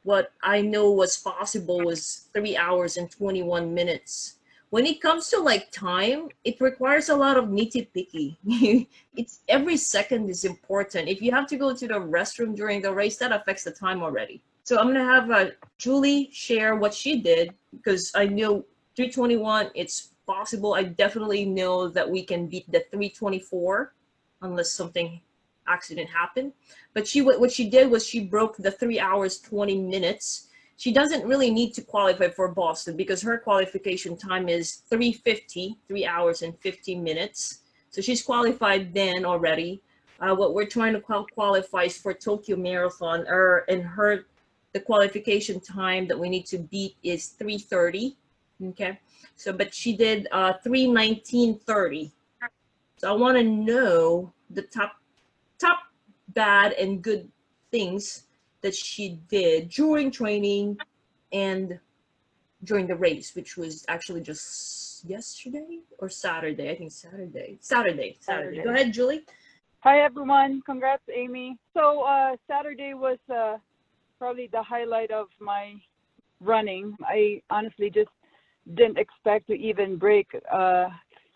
What 0.04 0.32
I 0.42 0.62
know 0.62 0.92
was 0.92 1.18
possible 1.18 1.80
was 1.82 2.30
three 2.34 2.56
hours 2.56 2.98
and 2.98 3.12
21 3.12 3.74
minutes. 3.74 4.36
When 4.70 4.86
it 4.88 5.02
comes 5.02 5.30
to 5.30 5.40
like 5.40 5.72
time, 5.72 6.30
it 6.44 6.60
requires 6.60 7.10
a 7.10 7.16
lot 7.16 7.38
of 7.38 7.46
nitty 7.46 7.90
picky. 7.94 8.40
it's 9.16 9.42
every 9.48 9.78
second 9.78 10.30
is 10.30 10.46
important. 10.46 11.10
If 11.10 11.22
you 11.22 11.32
have 11.32 11.46
to 11.48 11.58
go 11.58 11.76
to 11.76 11.88
the 11.88 11.94
restroom 11.94 12.56
during 12.56 12.82
the 12.82 12.92
race, 12.92 13.18
that 13.18 13.32
affects 13.32 13.64
the 13.64 13.72
time 13.72 14.02
already. 14.02 14.42
So 14.64 14.80
I'm 14.80 14.88
gonna 14.88 15.04
have 15.04 15.30
uh, 15.30 15.52
Julie 15.78 16.30
share 16.32 16.76
what 16.76 16.94
she 16.94 17.20
did 17.20 17.54
because 17.72 18.12
I 18.16 18.26
know 18.26 18.66
321. 18.96 19.70
It's 19.76 20.13
possible. 20.26 20.74
I 20.74 20.84
definitely 20.84 21.46
know 21.46 21.88
that 21.88 22.10
we 22.10 22.24
can 22.24 22.48
beat 22.48 22.72
the 22.72 22.82
324 22.92 23.94
unless 24.42 24.72
something 24.72 25.22
accident 25.68 26.10
happened. 26.10 26.54
But 26.94 27.08
she 27.08 27.22
what 27.22 27.52
she 27.52 27.70
did 27.70 27.90
was 27.90 28.06
she 28.06 28.20
broke 28.22 28.58
the 28.58 28.72
three 28.72 29.00
hours 29.00 29.40
20 29.40 29.80
minutes. 29.80 30.48
She 30.78 30.92
doesn't 30.92 31.26
really 31.26 31.52
need 31.52 31.74
to 31.76 31.82
qualify 31.82 32.30
for 32.30 32.50
Boston 32.50 32.98
because 32.98 33.22
her 33.22 33.38
qualification 33.38 34.18
time 34.18 34.50
is 34.50 34.84
350, 34.90 35.78
three 35.88 36.06
hours 36.06 36.42
and 36.42 36.58
50 36.60 36.96
minutes. 36.96 37.60
So 37.92 38.02
she's 38.02 38.24
qualified 38.24 38.94
then 38.94 39.24
already. 39.24 39.82
Uh, 40.20 40.36
what 40.36 40.54
we're 40.54 40.66
trying 40.66 40.94
to 40.94 41.02
qual- 41.02 41.28
qualify 41.34 41.84
is 41.84 41.98
for 41.98 42.14
Tokyo 42.14 42.56
Marathon, 42.56 43.26
or 43.28 43.66
and 43.70 43.84
her 43.84 44.26
the 44.74 44.80
qualification 44.80 45.60
time 45.60 46.08
that 46.08 46.18
we 46.18 46.30
need 46.30 46.46
to 46.48 46.58
beat 46.58 46.96
is 47.04 47.36
3:30. 47.40 48.16
Okay, 48.70 49.00
so 49.36 49.52
but 49.54 49.74
she 49.74 49.96
did 49.96 50.28
uh 50.32 50.54
3:19:30. 50.66 52.12
So 52.98 53.10
I 53.10 53.16
want 53.18 53.38
to 53.38 53.44
know 53.44 54.34
the 54.50 54.62
top 54.62 54.94
top 55.60 55.80
bad 56.30 56.74
and 56.74 57.02
good 57.02 57.30
things 57.72 58.24
that 58.62 58.74
she 58.74 59.20
did 59.30 59.70
during 59.70 60.12
training 60.12 60.78
and 61.32 61.80
during 62.64 62.88
the 62.88 62.96
race, 62.96 63.36
which 63.36 63.58
was 63.58 63.84
actually 63.90 64.22
just 64.22 65.04
yesterday 65.06 65.80
or 66.00 66.08
Saturday. 66.08 66.70
I 66.72 66.76
think 66.76 66.92
Saturday. 66.92 67.58
Saturday. 67.60 67.60
Saturday. 67.60 68.18
Saturday. 68.22 68.64
Go 68.64 68.70
ahead, 68.70 68.94
Julie. 68.94 69.24
Hi 69.82 70.00
everyone, 70.00 70.62
congrats 70.66 71.04
Amy. 71.14 71.58
So 71.74 72.04
uh, 72.04 72.38
Saturday 72.48 72.94
was 72.94 73.18
uh, 73.30 73.58
probably 74.18 74.48
the 74.48 74.64
highlight 74.64 75.12
of 75.12 75.28
my 75.42 75.74
running. 76.40 76.96
I 77.06 77.42
honestly 77.50 77.90
just 77.90 78.10
didn't 78.76 78.98
expect 78.98 79.48
to 79.48 79.54
even 79.54 79.98
break 79.98 80.28
uh, 80.52 80.88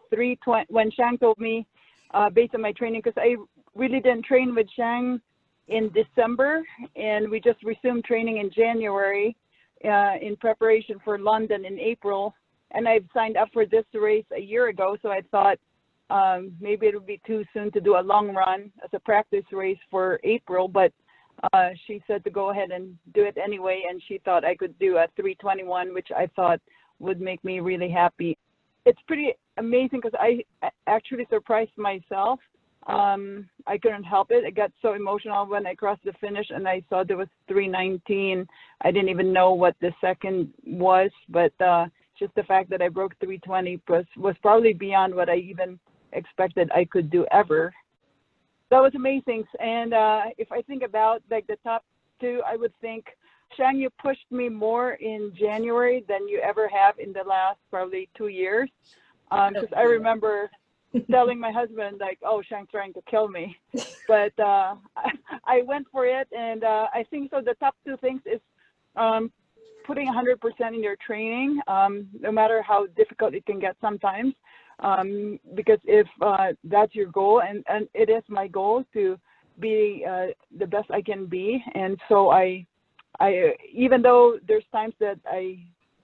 320 0.10 0.66
when 0.70 0.92
Shang 0.92 1.18
told 1.18 1.38
me 1.40 1.66
uh, 2.14 2.30
based 2.30 2.56
on 2.56 2.62
my 2.62 2.72
training 2.72 3.02
because 3.04 3.22
I 3.22 3.36
really 3.76 4.00
didn't 4.00 4.26
train 4.26 4.56
with 4.56 4.68
Shang 4.76 5.20
in 5.68 5.92
December 5.92 6.64
and 6.96 7.30
we 7.30 7.40
just 7.40 7.62
resumed 7.64 8.06
training 8.06 8.38
in 8.38 8.50
January 8.52 9.36
uh, 9.84 10.14
in 10.22 10.36
preparation 10.40 10.98
for 11.04 11.20
London 11.20 11.66
in 11.66 11.80
April. 11.80 12.34
And 12.72 12.88
I've 12.88 13.06
signed 13.14 13.38
up 13.38 13.50
for 13.54 13.66
this 13.66 13.86
race 13.94 14.26
a 14.36 14.42
year 14.42 14.68
ago, 14.68 14.98
so 15.02 15.10
I 15.10 15.22
thought 15.32 15.58
um, 16.10 16.54
maybe 16.60 16.88
it 16.88 16.94
would 16.94 17.06
be 17.06 17.22
too 17.26 17.44
soon 17.54 17.72
to 17.74 17.82
do 17.82 17.98
a 17.98 18.02
long 18.02 18.34
run 18.34 18.72
as 18.84 18.90
a 18.94 19.00
practice 19.00 19.44
race 19.52 19.78
for 19.92 20.20
April, 20.24 20.68
but 20.68 20.92
uh, 21.54 21.70
she 21.86 22.02
said 22.08 22.24
to 22.24 22.30
go 22.30 22.50
ahead 22.50 22.72
and 22.72 22.98
do 23.14 23.24
it 23.24 23.38
anyway, 23.38 23.84
and 23.90 24.02
she 24.08 24.20
thought 24.20 24.44
I 24.44 24.56
could 24.56 24.78
do 24.80 24.98
a 24.98 25.08
321, 25.16 25.94
which 25.94 26.08
I 26.16 26.28
thought 26.36 26.60
would 27.00 27.22
make 27.22 27.44
me 27.44 27.60
really 27.60 27.90
happy. 27.90 28.38
It's 28.86 29.00
pretty 29.08 29.34
amazing 29.58 30.00
because 30.02 30.18
I 30.20 30.44
actually 30.88 31.28
surprised 31.30 31.78
myself. 31.78 32.40
Um, 32.88 33.50
I 33.66 33.78
couldn't 33.78 34.04
help 34.04 34.32
it. 34.32 34.46
I 34.46 34.50
got 34.50 34.72
so 34.82 34.94
emotional 34.94 35.46
when 35.46 35.68
I 35.68 35.76
crossed 35.76 36.06
the 36.06 36.14
finish 36.22 36.48
and 36.50 36.68
I 36.68 36.82
saw 36.90 37.04
there 37.04 37.18
was 37.18 37.28
319. 37.50 38.48
I 38.82 38.92
didn't 38.92 39.10
even 39.10 39.34
know 39.34 39.52
what 39.54 39.76
the 39.82 39.92
second 40.00 40.54
was, 40.66 41.12
but 41.28 41.52
uh, 41.60 41.88
just 42.18 42.34
the 42.36 42.44
fact 42.44 42.70
that 42.70 42.82
I 42.82 42.88
broke 42.88 43.14
320 43.20 43.82
was 43.90 44.06
was 44.16 44.36
probably 44.42 44.74
beyond 44.74 45.14
what 45.14 45.30
I 45.30 45.36
even 45.36 45.80
expected 46.14 46.72
I 46.74 46.86
could 46.86 47.10
do 47.10 47.26
ever. 47.32 47.74
That 48.70 48.80
was 48.80 48.94
amazing. 48.96 49.44
And 49.60 49.94
uh, 49.94 50.22
if 50.38 50.52
I 50.52 50.62
think 50.62 50.84
about 50.84 51.22
like 51.30 51.46
the 51.48 51.58
top 51.64 51.84
two, 52.22 52.42
I 52.46 52.56
would 52.56 52.74
think 52.80 53.06
Shang, 53.56 53.78
you 53.78 53.90
pushed 54.02 54.26
me 54.32 54.50
more 54.50 54.94
in 54.94 55.34
January 55.38 56.04
than 56.08 56.28
you 56.28 56.40
ever 56.40 56.68
have 56.68 57.00
in 57.00 57.14
the 57.14 57.24
last 57.24 57.60
probably 57.70 58.10
two 58.18 58.28
years. 58.28 58.70
Because 59.30 59.70
um, 59.72 59.78
I 59.78 59.84
remember 59.84 60.50
telling 61.12 61.40
my 61.40 61.52
husband 61.52 61.98
like, 62.00 62.20
"Oh, 62.24 62.42
Shang's 62.42 62.70
trying 62.72 62.94
to 62.94 63.02
kill 63.10 63.28
me," 63.28 63.58
but 64.08 64.34
uh, 64.40 64.76
I, 64.96 65.12
I 65.46 65.62
went 65.64 65.88
for 65.92 66.06
it, 66.06 66.28
and 66.38 66.64
uh, 66.64 66.88
I 66.94 67.04
think 67.10 67.32
so. 67.32 67.42
The 67.42 67.56
top 67.56 67.76
two 67.86 67.98
things 67.98 68.22
is 68.26 68.40
um, 68.96 69.32
putting 69.88 70.08
100% 70.08 70.36
in 70.74 70.84
your 70.84 70.98
training, 70.98 71.60
um, 71.68 72.08
no 72.20 72.32
matter 72.32 72.62
how 72.62 72.88
difficult 72.98 73.34
it 73.34 73.46
can 73.46 73.60
get 73.60 73.76
sometimes. 73.82 74.34
Um, 74.80 75.40
because 75.56 75.80
if 75.86 76.08
uh, 76.22 76.50
that's 76.66 76.94
your 76.94 77.08
goal, 77.08 77.42
and, 77.42 77.64
and 77.68 77.88
it 77.96 78.10
is 78.10 78.22
my 78.28 78.48
goal 78.48 78.84
to 78.94 79.18
be 79.60 80.06
uh, 80.08 80.28
the 80.60 80.68
best 80.68 80.92
I 80.92 81.02
can 81.02 81.26
be, 81.26 81.64
and 81.74 81.98
so 82.08 82.30
I, 82.30 82.66
I 83.20 83.54
even 83.72 84.02
though 84.02 84.38
there's 84.48 84.64
times 84.72 84.94
that 85.00 85.20
I 85.26 85.60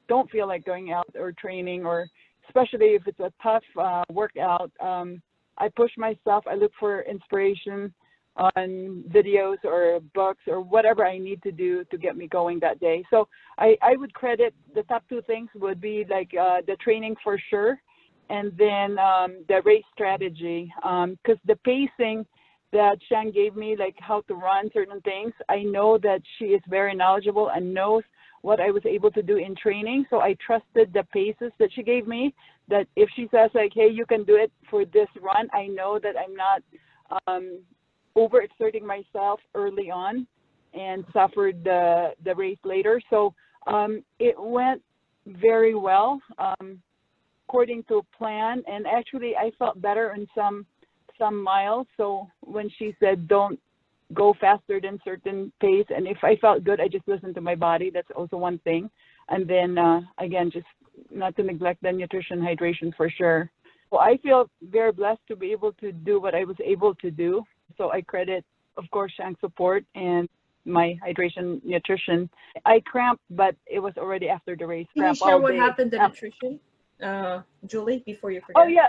don't 0.08 0.29
feel 0.29 0.48
like 0.48 0.65
going 0.65 0.91
out 0.91 1.08
or 1.15 1.32
training, 1.32 1.86
or 1.86 2.08
especially 2.48 2.88
if 2.88 3.08
it's 3.08 3.20
a 3.20 3.32
tough 3.41 3.63
uh, 3.79 4.03
workout, 4.12 4.72
um, 4.79 5.22
I 5.58 5.70
push 5.70 5.91
myself. 5.98 6.46
I 6.48 6.55
look 6.55 6.72
for 6.79 7.01
inspiration 7.03 7.93
on 8.36 9.03
videos 9.10 9.58
or 9.63 10.00
books 10.15 10.41
or 10.48 10.62
whatever 10.62 11.05
I 11.05 11.17
need 11.17 11.43
to 11.43 11.51
do 11.51 11.84
to 11.86 11.98
get 11.98 12.17
me 12.17 12.27
going 12.27 12.60
that 12.62 12.79
day. 12.79 13.03
So 13.10 13.27
I, 13.60 13.77
I 13.82 13.96
would 13.96 14.13
credit 14.13 14.55
the 14.74 14.84
top 14.84 15.03
two 15.08 15.22
things 15.22 15.50
would 15.55 15.79
be 15.79 16.05
like 16.10 16.32
uh, 16.39 16.62
the 16.65 16.75
training 16.77 17.15
for 17.24 17.39
sure 17.50 17.79
and 18.29 18.51
then 18.58 18.98
um, 18.98 19.43
the 19.48 19.62
race 19.63 19.84
strategy. 19.93 20.74
Because 20.77 21.17
um, 21.27 21.39
the 21.46 21.58
pacing 21.63 22.25
that 22.74 22.98
Shang 23.08 23.32
gave 23.32 23.56
me, 23.56 23.75
like 23.77 23.96
how 24.00 24.22
to 24.22 24.34
run 24.34 24.70
certain 24.74 25.00
things, 25.01 25.32
I 25.48 25.63
know 25.63 25.98
that 26.00 26.22
she 26.38 26.46
is 26.46 26.62
very 26.68 26.94
knowledgeable 26.94 27.50
and 27.50 27.74
knows 27.74 28.03
what 28.42 28.60
I 28.60 28.72
was 28.72 28.86
able 28.86 29.10
to 29.12 29.22
do 29.22 29.38
in 29.38 29.56
training. 29.56 30.06
So 30.10 30.20
I 30.20 30.36
trusted 30.46 30.92
the 30.92 31.03
paces 31.13 31.51
that 31.60 31.70
she 31.74 31.84
gave 31.84 32.08
me. 32.08 32.34
That 32.68 32.88
if 32.96 33.10
she 33.15 33.27
says 33.32 33.50
like, 33.53 33.72
"Hey, 33.74 33.89
you 33.89 34.06
can 34.06 34.24
do 34.25 34.36
it 34.36 34.51
for 34.70 34.86
this 34.86 35.08
run," 35.22 35.48
I 35.53 35.68
know 35.68 36.00
that 36.00 36.15
I'm 36.18 36.36
not 36.36 36.62
um, 37.27 37.60
overexerting 38.18 38.84
myself 38.84 39.39
early 39.56 39.89
on 39.89 40.27
and 40.74 41.06
suffered 41.13 41.63
the 41.63 42.13
the 42.25 42.36
race 42.36 42.60
later. 42.63 43.01
So 43.10 43.34
um, 43.68 44.03
it 44.20 44.36
went 44.38 44.82
very 45.25 45.75
well. 45.75 46.22
Um, 46.38 46.82
according 47.48 47.84
to 47.84 48.01
plan 48.18 48.63
and 48.65 48.88
actually 48.88 49.36
I 49.36 49.51
felt 49.60 49.80
better 49.80 50.13
in 50.15 50.25
some 50.34 50.65
some 51.24 51.42
miles. 51.42 51.88
So 51.98 52.27
when 52.42 52.70
she 52.77 52.96
said 53.00 53.27
don't 53.27 53.60
go 54.13 54.36
faster 54.39 54.80
than 54.82 55.00
certain 55.03 55.51
pace 55.60 55.88
and 55.89 56.08
if 56.08 56.18
I 56.24 56.36
felt 56.36 56.63
good 56.63 56.80
I 56.80 56.88
just 56.88 57.08
listened 57.08 57.36
to 57.36 57.42
my 57.42 57.56
body. 57.56 57.89
That's 57.94 58.12
also 58.15 58.38
one 58.38 58.60
thing. 58.60 58.89
And 59.30 59.48
then 59.48 59.77
uh, 59.77 60.01
again 60.20 60.51
just 60.51 60.68
not 61.10 61.36
to 61.38 61.44
neglect 61.44 61.82
the 61.82 61.92
nutrition 61.92 62.39
hydration 62.39 62.94
for 62.96 63.10
sure. 63.10 63.50
Well, 63.89 64.01
I 64.01 64.18
feel 64.18 64.50
very 64.62 64.92
blessed 64.92 65.22
to 65.30 65.36
be 65.36 65.51
able 65.51 65.74
to 65.74 65.92
do 65.92 66.20
what 66.20 66.34
I 66.36 66.44
was 66.44 66.58
able 66.63 66.94
to 66.96 67.10
do. 67.10 67.44
So 67.77 67.92
I 67.92 68.01
credit 68.01 68.44
of 68.77 68.86
course 68.92 69.13
Shang 69.15 69.36
support 69.39 69.86
and 69.96 70.27
my 70.65 70.98
hydration 71.06 71.63
nutrition. 71.63 72.30
I 72.65 72.82
cramped, 72.86 73.24
but 73.30 73.56
it 73.65 73.80
was 73.80 73.94
already 73.98 74.30
after 74.30 74.56
the 74.56 74.65
race. 74.65 74.88
Can 74.96 75.10
you 75.10 75.15
share 75.15 75.38
what 75.38 75.56
happened 75.56 75.92
to 75.92 76.00
nutrition? 76.00 76.60
uh, 77.01 77.42
Julie, 77.65 78.03
before 78.06 78.32
you 78.32 78.42
forget? 78.42 78.63
Oh 78.63 78.68
yeah, 78.68 78.88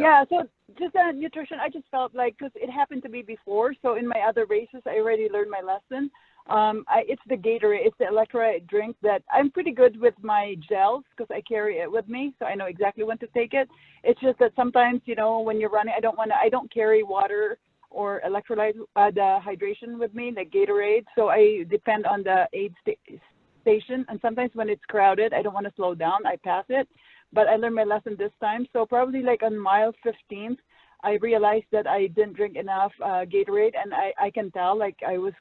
yeah. 0.00 0.24
So 0.28 0.42
just 0.78 0.94
uh, 0.96 1.12
nutrition, 1.12 1.58
I 1.60 1.68
just 1.68 1.86
felt 1.90 2.14
like 2.14 2.36
because 2.38 2.52
it 2.54 2.70
happened 2.70 3.02
to 3.02 3.08
me 3.08 3.22
before. 3.22 3.74
So 3.82 3.96
in 3.96 4.06
my 4.06 4.20
other 4.28 4.46
races, 4.46 4.82
I 4.86 4.96
already 4.96 5.28
learned 5.30 5.50
my 5.50 5.60
lesson. 5.60 6.10
Um, 6.48 6.84
I, 6.88 7.02
it's 7.06 7.22
the 7.28 7.36
Gatorade, 7.36 7.86
it's 7.86 7.96
the 7.98 8.06
electrolyte 8.06 8.66
drink 8.66 8.96
that 9.02 9.22
I'm 9.32 9.50
pretty 9.50 9.72
good 9.72 10.00
with 10.00 10.14
my 10.22 10.56
gels 10.68 11.04
because 11.10 11.30
I 11.32 11.42
carry 11.42 11.78
it 11.78 11.90
with 11.90 12.08
me, 12.08 12.34
so 12.38 12.46
I 12.46 12.54
know 12.54 12.64
exactly 12.64 13.04
when 13.04 13.18
to 13.18 13.28
take 13.28 13.54
it. 13.54 13.68
It's 14.02 14.20
just 14.20 14.38
that 14.40 14.52
sometimes, 14.56 15.02
you 15.04 15.14
know, 15.14 15.40
when 15.40 15.60
you're 15.60 15.70
running, 15.70 15.94
I 15.96 16.00
don't 16.00 16.18
want 16.18 16.30
to, 16.30 16.36
I 16.36 16.48
don't 16.48 16.72
carry 16.72 17.02
water 17.02 17.58
or 17.90 18.20
electrolyte, 18.26 18.74
uh, 18.96 19.10
the 19.10 19.38
hydration 19.46 19.98
with 19.98 20.14
me, 20.14 20.32
like 20.34 20.50
Gatorade. 20.50 21.04
So 21.14 21.28
I 21.28 21.64
depend 21.70 22.06
on 22.06 22.22
the 22.22 22.46
aid 22.52 22.72
st- 22.80 23.20
station, 23.60 24.04
and 24.08 24.18
sometimes 24.20 24.50
when 24.54 24.70
it's 24.70 24.84
crowded, 24.88 25.32
I 25.32 25.42
don't 25.42 25.54
want 25.54 25.66
to 25.66 25.72
slow 25.76 25.94
down, 25.94 26.26
I 26.26 26.36
pass 26.42 26.64
it 26.68 26.88
but 27.32 27.48
I 27.48 27.56
learned 27.56 27.74
my 27.74 27.84
lesson 27.84 28.16
this 28.18 28.32
time. 28.40 28.66
So 28.72 28.86
probably 28.86 29.22
like 29.22 29.42
on 29.42 29.58
mile 29.58 29.92
15th, 30.04 30.58
I 31.02 31.12
realized 31.22 31.66
that 31.72 31.86
I 31.86 32.08
didn't 32.08 32.34
drink 32.34 32.56
enough 32.56 32.92
uh, 33.02 33.24
Gatorade, 33.24 33.72
and 33.82 33.94
I, 33.94 34.12
I 34.20 34.30
can 34.30 34.50
tell 34.50 34.76
like 34.76 34.96
I 35.06 35.18
was 35.18 35.32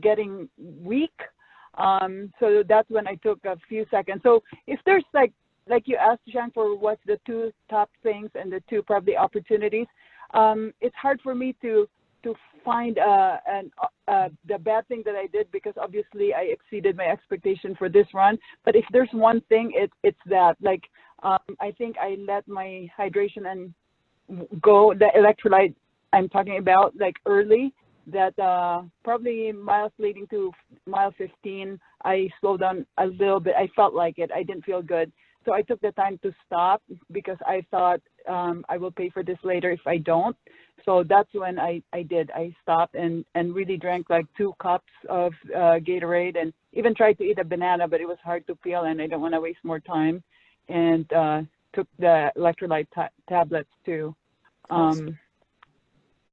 getting 0.00 0.48
weak. 0.58 1.14
Um, 1.76 2.32
so 2.38 2.62
that's 2.68 2.88
when 2.90 3.08
I 3.08 3.16
took 3.16 3.44
a 3.44 3.56
few 3.68 3.86
seconds. 3.90 4.20
So 4.22 4.42
if 4.66 4.78
there's 4.86 5.04
like 5.14 5.32
like 5.68 5.84
you 5.86 5.96
asked 5.96 6.22
Jean 6.28 6.50
for 6.52 6.76
what's 6.76 7.00
the 7.06 7.18
two 7.26 7.52
top 7.70 7.90
things 8.02 8.30
and 8.34 8.52
the 8.52 8.62
two 8.68 8.82
probably 8.82 9.16
opportunities, 9.16 9.86
um, 10.34 10.72
it's 10.80 10.96
hard 10.96 11.20
for 11.22 11.34
me 11.34 11.56
to 11.62 11.88
to 12.22 12.34
find 12.64 12.98
uh, 12.98 13.38
an, 13.48 13.70
uh, 14.06 14.28
the 14.46 14.58
bad 14.58 14.86
thing 14.88 15.02
that 15.04 15.16
I 15.16 15.26
did 15.26 15.50
because 15.50 15.74
obviously 15.80 16.32
I 16.32 16.42
exceeded 16.42 16.96
my 16.96 17.06
expectation 17.06 17.74
for 17.74 17.88
this 17.88 18.06
run. 18.14 18.38
But 18.64 18.76
if 18.76 18.84
there's 18.92 19.08
one 19.12 19.40
thing, 19.48 19.72
it, 19.74 19.90
it's 20.04 20.18
that 20.26 20.56
like 20.60 20.82
um, 21.22 21.56
I 21.60 21.72
think 21.72 21.96
I 21.98 22.16
let 22.26 22.46
my 22.48 22.88
hydration 22.98 23.46
and 23.50 23.74
go 24.60 24.94
the 24.94 25.08
electrolyte 25.16 25.74
I'm 26.12 26.28
talking 26.28 26.58
about 26.58 26.94
like 26.98 27.16
early 27.26 27.72
that 28.06 28.36
uh, 28.38 28.82
probably 29.04 29.52
miles 29.52 29.92
leading 29.98 30.26
to 30.28 30.52
mile 30.86 31.14
15 31.16 31.78
I 32.04 32.28
slowed 32.40 32.60
down 32.60 32.84
a 32.98 33.06
little 33.06 33.40
bit. 33.40 33.54
I 33.56 33.68
felt 33.76 33.94
like 33.94 34.18
it. 34.18 34.30
I 34.34 34.42
didn't 34.42 34.64
feel 34.64 34.82
good. 34.82 35.12
So 35.44 35.52
I 35.52 35.62
took 35.62 35.80
the 35.80 35.92
time 35.92 36.18
to 36.22 36.32
stop 36.46 36.82
because 37.10 37.38
I 37.46 37.64
thought 37.70 38.00
um, 38.28 38.64
I 38.68 38.76
will 38.76 38.90
pay 38.90 39.10
for 39.10 39.22
this 39.22 39.38
later 39.42 39.70
if 39.70 39.80
I 39.86 39.98
don't. 39.98 40.36
So 40.84 41.04
that's 41.08 41.28
when 41.32 41.58
I, 41.58 41.82
I 41.92 42.02
did. 42.02 42.30
I 42.32 42.54
stopped 42.62 42.94
and 42.94 43.24
and 43.34 43.54
really 43.54 43.76
drank 43.76 44.10
like 44.10 44.26
two 44.36 44.52
cups 44.60 44.92
of 45.08 45.32
uh, 45.54 45.78
Gatorade 45.78 46.40
and 46.40 46.52
even 46.72 46.94
tried 46.94 47.18
to 47.18 47.24
eat 47.24 47.38
a 47.38 47.44
banana 47.44 47.86
but 47.86 48.00
it 48.00 48.08
was 48.08 48.18
hard 48.22 48.46
to 48.46 48.54
peel 48.56 48.84
and 48.84 49.00
I 49.00 49.06
don't 49.06 49.20
want 49.20 49.34
to 49.34 49.40
waste 49.40 49.64
more 49.64 49.80
time 49.80 50.22
and 50.72 51.12
uh, 51.12 51.42
took 51.74 51.86
the 51.98 52.32
electrolyte 52.36 52.88
tablets 53.28 53.70
too. 53.84 54.16
Um, 54.70 55.18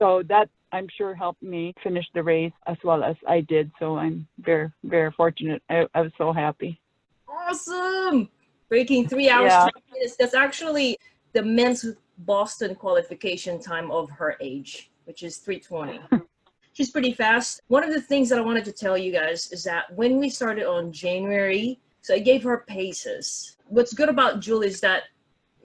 so 0.01 0.24
that 0.29 0.50
I'm 0.72 0.88
sure 0.98 1.13
helped 1.13 1.43
me 1.43 1.74
finish 1.84 2.05
the 2.13 2.24
race 2.24 2.53
as 2.65 2.77
well 2.84 3.03
as 3.03 3.17
I 3.27 3.41
did. 3.41 3.72
So 3.79 3.98
I'm 3.98 4.27
very, 4.39 4.72
very 4.84 5.12
fortunate. 5.12 5.62
I, 5.69 5.86
I 5.93 6.01
was 6.01 6.12
so 6.17 6.31
happy. 6.31 6.79
Awesome! 7.27 8.29
Breaking 8.69 9.08
three 9.08 9.29
hours, 9.29 9.51
yeah. 9.51 9.67
minutes. 9.93 10.15
That's 10.15 10.34
actually 10.34 10.98
the 11.34 11.43
men's 11.43 11.86
Boston 12.19 12.75
qualification 12.75 13.60
time 13.62 13.91
of 13.91 14.10
her 14.12 14.38
age, 14.39 14.91
which 15.05 15.24
is 15.24 15.38
320. 15.38 16.00
She's 16.74 16.91
pretty 16.91 17.13
fast. 17.13 17.62
One 17.67 17.84
of 17.84 17.93
the 17.93 18.01
things 18.01 18.29
that 18.29 18.39
I 18.39 18.41
wanted 18.41 18.63
to 18.65 18.72
tell 18.72 18.98
you 18.98 19.12
guys 19.12 19.51
is 19.51 19.63
that 19.65 19.93
when 19.96 20.17
we 20.17 20.29
started 20.29 20.65
on 20.65 20.91
January, 20.91 21.79
so 22.01 22.13
I 22.13 22.19
gave 22.19 22.43
her 22.43 22.63
paces 22.67 23.58
what's 23.69 23.93
good 23.93 24.09
about 24.09 24.41
Julie 24.41 24.67
is 24.67 24.81
that 24.81 25.03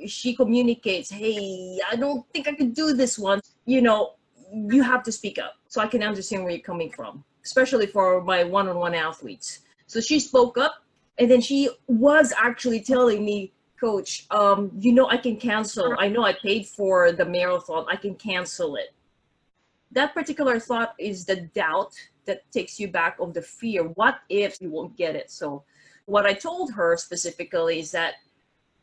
she 0.07 0.37
communicates, 0.37 1.11
hey, 1.11 1.79
I 1.91 1.97
don't 1.97 2.25
think 2.33 2.47
I 2.47 2.55
could 2.55 2.75
do 2.75 2.95
this 2.95 3.19
one. 3.19 3.41
You 3.67 3.83
know, 3.83 4.15
you 4.53 4.83
have 4.83 5.03
to 5.05 5.13
speak 5.13 5.39
up 5.39 5.55
so 5.69 5.81
I 5.81 5.87
can 5.89 6.03
understand 6.03 6.45
where 6.45 6.53
you're 6.53 6.61
coming 6.61 6.93
from. 6.93 7.25
especially 7.45 7.87
for 7.87 8.23
my 8.23 8.43
one-on-one 8.43 8.95
athletes. 8.95 9.61
So 9.87 10.01
she 10.01 10.19
spoke 10.19 10.59
up, 10.59 10.83
and 11.19 11.31
then 11.31 11.41
she 11.41 11.71
was 11.87 12.33
actually 12.37 12.81
telling 12.81 13.25
me, 13.25 13.53
Coach, 13.79 14.27
um, 14.31 14.71
you 14.79 14.93
know 14.93 15.09
I 15.11 15.19
can 15.19 15.37
cancel. 15.37 15.95
I 15.99 16.09
know 16.09 16.25
I 16.25 16.33
paid 16.33 16.67
for 16.67 17.13
the 17.13 17.25
marathon. 17.25 17.85
I 17.89 17.97
can 17.97 18.15
cancel 18.15 18.77
it. 18.77 18.95
That 19.93 20.15
particular 20.15 20.59
thought 20.59 20.95
is 20.99 21.27
the 21.27 21.43
doubt 21.55 21.93
that 22.25 22.51
takes 22.51 22.81
you 22.81 22.89
back 22.89 23.19
of 23.21 23.35
the 23.35 23.43
fear. 23.43 23.83
What 23.83 24.21
if 24.31 24.61
you 24.61 24.71
won't 24.71 24.97
get 24.97 25.15
it? 25.15 25.31
So, 25.31 25.65
what 26.07 26.27
I 26.27 26.35
told 26.35 26.73
her 26.73 26.97
specifically 26.97 27.81
is 27.81 27.91
that, 27.93 28.15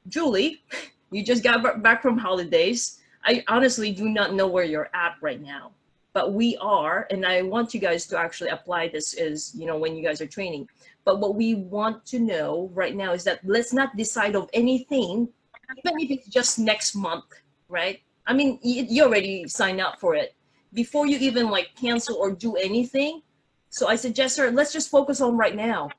Julie, 0.07 0.63
you 1.11 1.23
just 1.23 1.43
got 1.43 1.83
back 1.83 2.01
from 2.01 2.17
holidays. 2.17 2.99
I 3.23 3.43
honestly 3.47 3.91
do 3.91 4.09
not 4.09 4.33
know 4.33 4.47
where 4.47 4.63
you're 4.63 4.89
at 4.93 5.15
right 5.21 5.41
now, 5.41 5.71
but 6.13 6.33
we 6.33 6.57
are, 6.57 7.07
and 7.11 7.25
I 7.25 7.43
want 7.43 7.73
you 7.73 7.79
guys 7.79 8.07
to 8.07 8.17
actually 8.17 8.49
apply 8.49 8.87
this 8.87 9.13
as 9.13 9.53
you 9.55 9.67
know 9.67 9.77
when 9.77 9.95
you 9.95 10.03
guys 10.03 10.21
are 10.21 10.27
training. 10.27 10.67
But 11.05 11.19
what 11.19 11.35
we 11.35 11.55
want 11.55 12.05
to 12.07 12.19
know 12.19 12.71
right 12.73 12.95
now 12.95 13.13
is 13.13 13.23
that 13.25 13.39
let's 13.43 13.73
not 13.73 13.95
decide 13.95 14.35
of 14.35 14.49
anything, 14.53 15.29
even 15.77 15.99
if 15.99 16.11
it's 16.11 16.27
just 16.27 16.57
next 16.57 16.95
month, 16.95 17.25
right? 17.69 18.01
I 18.25 18.33
mean, 18.33 18.59
you 18.61 19.03
already 19.03 19.47
signed 19.47 19.81
up 19.81 19.99
for 19.99 20.15
it 20.15 20.35
before 20.73 21.05
you 21.05 21.17
even 21.19 21.49
like 21.49 21.69
cancel 21.75 22.15
or 22.17 22.31
do 22.31 22.55
anything. 22.55 23.21
So 23.69 23.87
I 23.87 23.95
suggest 23.95 24.37
her, 24.37 24.51
let's 24.51 24.73
just 24.73 24.89
focus 24.89 25.21
on 25.21 25.37
right 25.37 25.55
now 25.55 25.89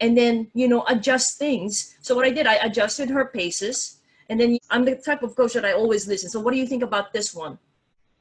and 0.00 0.16
then, 0.16 0.48
you 0.54 0.68
know, 0.68 0.84
adjust 0.88 1.38
things. 1.38 1.96
So 2.00 2.14
what 2.14 2.26
I 2.26 2.30
did, 2.30 2.46
I 2.46 2.54
adjusted 2.56 3.08
her 3.10 3.26
paces 3.26 4.00
and 4.28 4.40
then 4.40 4.58
I'm 4.70 4.84
the 4.84 4.96
type 4.96 5.22
of 5.22 5.36
coach 5.36 5.52
that 5.54 5.64
I 5.64 5.72
always 5.72 6.06
listen. 6.06 6.30
So 6.30 6.40
what 6.40 6.52
do 6.52 6.58
you 6.58 6.66
think 6.66 6.82
about 6.82 7.12
this 7.12 7.34
one? 7.34 7.58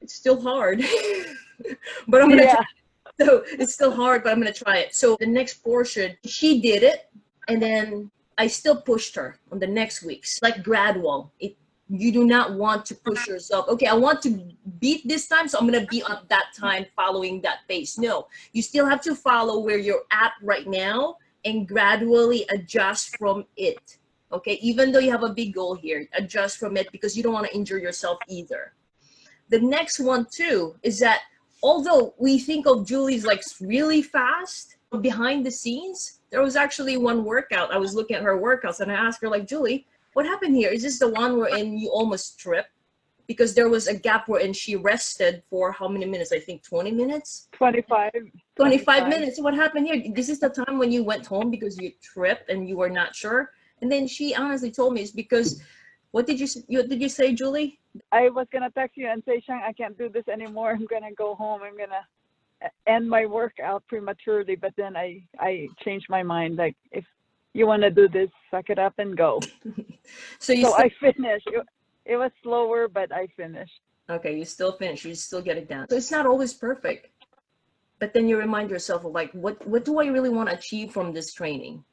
It's 0.02 0.14
still 0.14 0.42
hard, 0.42 0.80
but 2.08 2.22
I'm 2.22 2.30
gonna. 2.30 2.44
Yeah. 2.44 2.56
Try. 2.56 2.66
So 3.22 3.44
it's 3.48 3.74
still 3.74 3.92
hard, 3.92 4.24
but 4.24 4.32
I'm 4.32 4.40
gonna 4.40 4.52
try 4.52 4.78
it. 4.80 4.96
So 4.96 5.16
the 5.20 5.28
next 5.28 5.64
portion, 5.64 6.18
she 6.26 6.60
did 6.60 6.84
it, 6.84 7.10
and 7.48 7.62
then 7.62 8.12
I 8.38 8.48
still 8.48 8.82
pushed 8.82 9.16
her 9.16 9.40
on 9.52 9.60
the 9.60 9.68
next 9.68 10.04
weeks, 10.04 10.42
like 10.42 10.64
gradual. 10.64 11.32
It 11.40 11.56
you 11.90 12.12
do 12.12 12.26
not 12.26 12.54
want 12.54 12.86
to 12.88 12.96
push 12.96 13.28
yourself. 13.28 13.68
Okay, 13.68 13.86
I 13.86 13.94
want 13.94 14.22
to 14.24 14.42
beat 14.80 15.08
this 15.08 15.28
time, 15.28 15.48
so 15.48 15.60
I'm 15.60 15.66
gonna 15.66 15.86
be 15.86 16.02
up 16.04 16.28
that 16.30 16.48
time 16.58 16.86
following 16.96 17.40
that 17.42 17.60
pace. 17.70 17.98
No, 17.98 18.28
you 18.52 18.62
still 18.62 18.86
have 18.86 19.02
to 19.02 19.16
follow 19.16 19.60
where 19.60 19.78
you're 19.78 20.04
at 20.12 20.34
right 20.42 20.68
now 20.68 21.18
and 21.46 21.68
gradually 21.68 22.46
adjust 22.50 23.18
from 23.18 23.46
it 23.58 23.98
okay? 24.34 24.54
Even 24.62 24.92
though 24.92 25.00
you 25.00 25.12
have 25.12 25.24
a 25.24 25.34
big 25.34 25.54
goal 25.54 25.76
here 25.76 26.08
adjust 26.18 26.58
from 26.58 26.76
it 26.76 26.92
because 26.92 27.16
you 27.16 27.24
don't 27.24 27.34
want 27.34 27.46
to 27.46 27.56
injure 27.56 27.78
yourself 27.78 28.18
either. 28.28 28.74
The 29.50 29.60
next 29.60 30.00
one 30.00 30.26
too 30.32 30.76
is 30.82 31.00
that 31.00 31.22
although 31.62 32.14
we 32.18 32.40
think 32.40 32.66
of 32.66 32.86
julie's 32.86 33.26
like 33.26 33.44
really 33.62 34.02
fast 34.02 34.78
behind 35.02 35.46
the 35.46 35.52
scenes 35.52 36.20
there 36.30 36.42
was 36.42 36.56
actually 36.56 36.98
one 36.98 37.24
workout. 37.24 37.72
I 37.72 37.78
was 37.78 37.94
looking 37.94 38.16
at 38.16 38.24
her 38.24 38.38
workouts 38.38 38.80
and 38.80 38.92
i 38.92 38.96
asked 38.96 39.22
her 39.22 39.30
like 39.30 39.48
julie 39.48 39.86
what 40.14 40.28
happened 40.28 40.56
here? 40.56 40.70
Is 40.70 40.84
this 40.84 41.00
the 41.00 41.10
one 41.10 41.38
wherein 41.38 41.76
you 41.78 41.90
almost 41.90 42.40
tripped 42.40 42.70
because 43.28 43.54
there 43.54 43.70
was 43.70 43.88
a 43.88 43.94
gap 43.94 44.28
wherein 44.28 44.54
she 44.54 44.76
rested 44.76 45.44
for 45.50 45.72
how 45.72 45.88
many 45.88 46.06
minutes 46.06 46.32
i 46.32 46.40
think 46.40 46.64
20 46.64 46.92
minutes 46.92 47.48
25. 47.54 48.12
25 48.56 49.08
minutes 49.08 49.42
what 49.42 49.54
happened 49.54 49.88
here 49.88 50.04
this 50.14 50.30
is 50.30 50.40
the 50.40 50.50
time 50.50 50.78
when 50.78 50.92
you 50.92 51.04
went 51.04 51.26
home 51.26 51.50
because 51.50 51.78
you 51.80 51.92
tripped 52.02 52.50
and 52.50 52.68
you 52.68 52.78
were 52.78 52.90
not 52.90 53.16
sure 53.16 53.52
and 53.82 53.92
then 53.92 54.08
she 54.08 54.34
honestly 54.34 54.72
told 54.72 54.94
me 54.94 55.02
it's 55.02 55.12
because 55.12 55.62
what 56.14 56.28
did 56.28 56.40
you 56.40 56.48
what 56.68 56.90
did 56.90 57.02
you 57.02 57.10
say, 57.10 57.34
Julie? 57.34 57.80
I 58.12 58.30
was 58.30 58.46
gonna 58.54 58.70
text 58.70 58.96
you 58.96 59.10
and 59.10 59.24
say, 59.26 59.42
Shang, 59.46 59.64
I 59.66 59.74
can't 59.74 59.98
do 59.98 60.10
this 60.10 60.28
anymore. 60.28 60.72
I'm 60.72 60.86
gonna 60.86 61.12
go 61.12 61.34
home. 61.34 61.62
I'm 61.64 61.76
gonna 61.76 62.06
end 62.86 63.10
my 63.10 63.26
workout 63.26 63.84
prematurely. 63.88 64.56
But 64.56 64.74
then 64.78 64.96
I 64.96 65.24
I 65.40 65.68
changed 65.84 66.06
my 66.10 66.22
mind. 66.22 66.58
Like 66.58 66.78
if 66.92 67.04
you 67.54 67.66
want 67.66 67.82
to 67.82 67.90
do 67.90 68.08
this, 68.08 68.30
suck 68.52 68.70
it 68.70 68.78
up 68.78 68.94
and 69.00 69.18
go. 69.18 69.40
so 70.40 70.54
you 70.54 70.66
so 70.66 70.74
still, 70.74 70.74
I 70.76 70.90
finished. 71.02 71.50
It, 72.06 72.14
it 72.14 72.18
was 72.18 72.32
slower, 72.42 72.88
but 72.88 73.12
I 73.14 73.28
finished. 73.36 73.80
okay, 74.10 74.38
you 74.38 74.46
still 74.46 74.74
finish. 74.74 75.06
You 75.06 75.16
still 75.16 75.42
get 75.42 75.58
it 75.58 75.70
done. 75.70 75.88
So 75.90 75.96
it's 75.96 76.12
not 76.12 76.26
always 76.26 76.54
perfect, 76.54 77.08
but 78.00 78.14
then 78.14 78.28
you 78.28 78.38
remind 78.38 78.70
yourself 78.70 79.06
of 79.06 79.12
like, 79.14 79.32
what 79.34 79.66
what 79.68 79.86
do 79.86 80.00
I 80.00 80.08
really 80.08 80.30
want 80.30 80.50
to 80.50 80.56
achieve 80.56 80.92
from 80.92 81.14
this 81.14 81.34
training? 81.34 81.84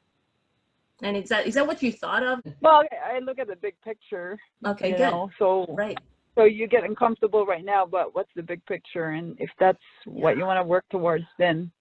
And 1.03 1.17
is 1.17 1.29
that 1.29 1.47
is 1.47 1.55
that 1.55 1.67
what 1.67 1.81
you 1.81 1.91
thought 1.91 2.23
of? 2.23 2.39
Well, 2.61 2.83
I 2.91 3.15
I 3.15 3.19
look 3.19 3.39
at 3.39 3.47
the 3.47 3.55
big 3.55 3.75
picture. 3.83 4.37
Okay, 4.65 4.89
you 4.91 4.97
good. 4.97 5.11
know, 5.11 5.29
so 5.39 5.65
Right. 5.69 5.97
so 6.37 6.43
you're 6.45 6.67
getting 6.67 6.95
comfortable 6.95 7.45
right 7.45 7.65
now, 7.65 7.85
but 7.85 8.13
what's 8.15 8.29
the 8.35 8.43
big 8.43 8.65
picture? 8.65 9.09
And 9.11 9.35
if 9.39 9.49
that's 9.59 9.79
what 10.05 10.37
you 10.37 10.45
want 10.45 10.59
to 10.59 10.63
work 10.63 10.85
towards, 10.91 11.25
then 11.39 11.71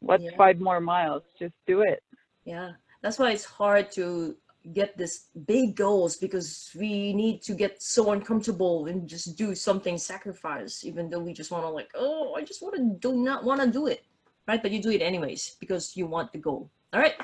what's 0.00 0.24
Yeah. 0.24 0.36
five 0.36 0.58
more 0.58 0.80
miles? 0.80 1.22
Just 1.38 1.54
do 1.66 1.82
it. 1.82 2.02
Yeah, 2.44 2.72
that's 3.02 3.18
why 3.18 3.32
it's 3.32 3.44
hard 3.44 3.90
to 3.92 4.36
get 4.72 4.96
this 4.96 5.28
big 5.46 5.76
goals 5.76 6.16
because 6.16 6.70
we 6.78 7.12
need 7.12 7.42
to 7.42 7.54
get 7.54 7.82
so 7.82 8.12
uncomfortable 8.12 8.86
and 8.86 9.08
just 9.08 9.36
do 9.36 9.54
something 9.54 9.98
sacrifice, 9.98 10.84
even 10.84 11.10
though 11.10 11.20
we 11.20 11.32
just 11.32 11.50
want 11.50 11.64
to 11.64 11.68
like, 11.68 11.90
oh, 11.94 12.34
I 12.34 12.42
just 12.42 12.62
want 12.62 12.76
to 12.76 13.08
do 13.08 13.16
not 13.16 13.44
want 13.44 13.60
to 13.60 13.66
do 13.66 13.86
it, 13.86 14.04
right? 14.46 14.62
But 14.62 14.70
you 14.72 14.82
do 14.82 14.90
it 14.90 15.02
anyways 15.02 15.56
because 15.60 15.96
you 15.96 16.06
want 16.06 16.32
the 16.32 16.38
goal. 16.38 16.70
All 16.92 17.00
right, 17.00 17.14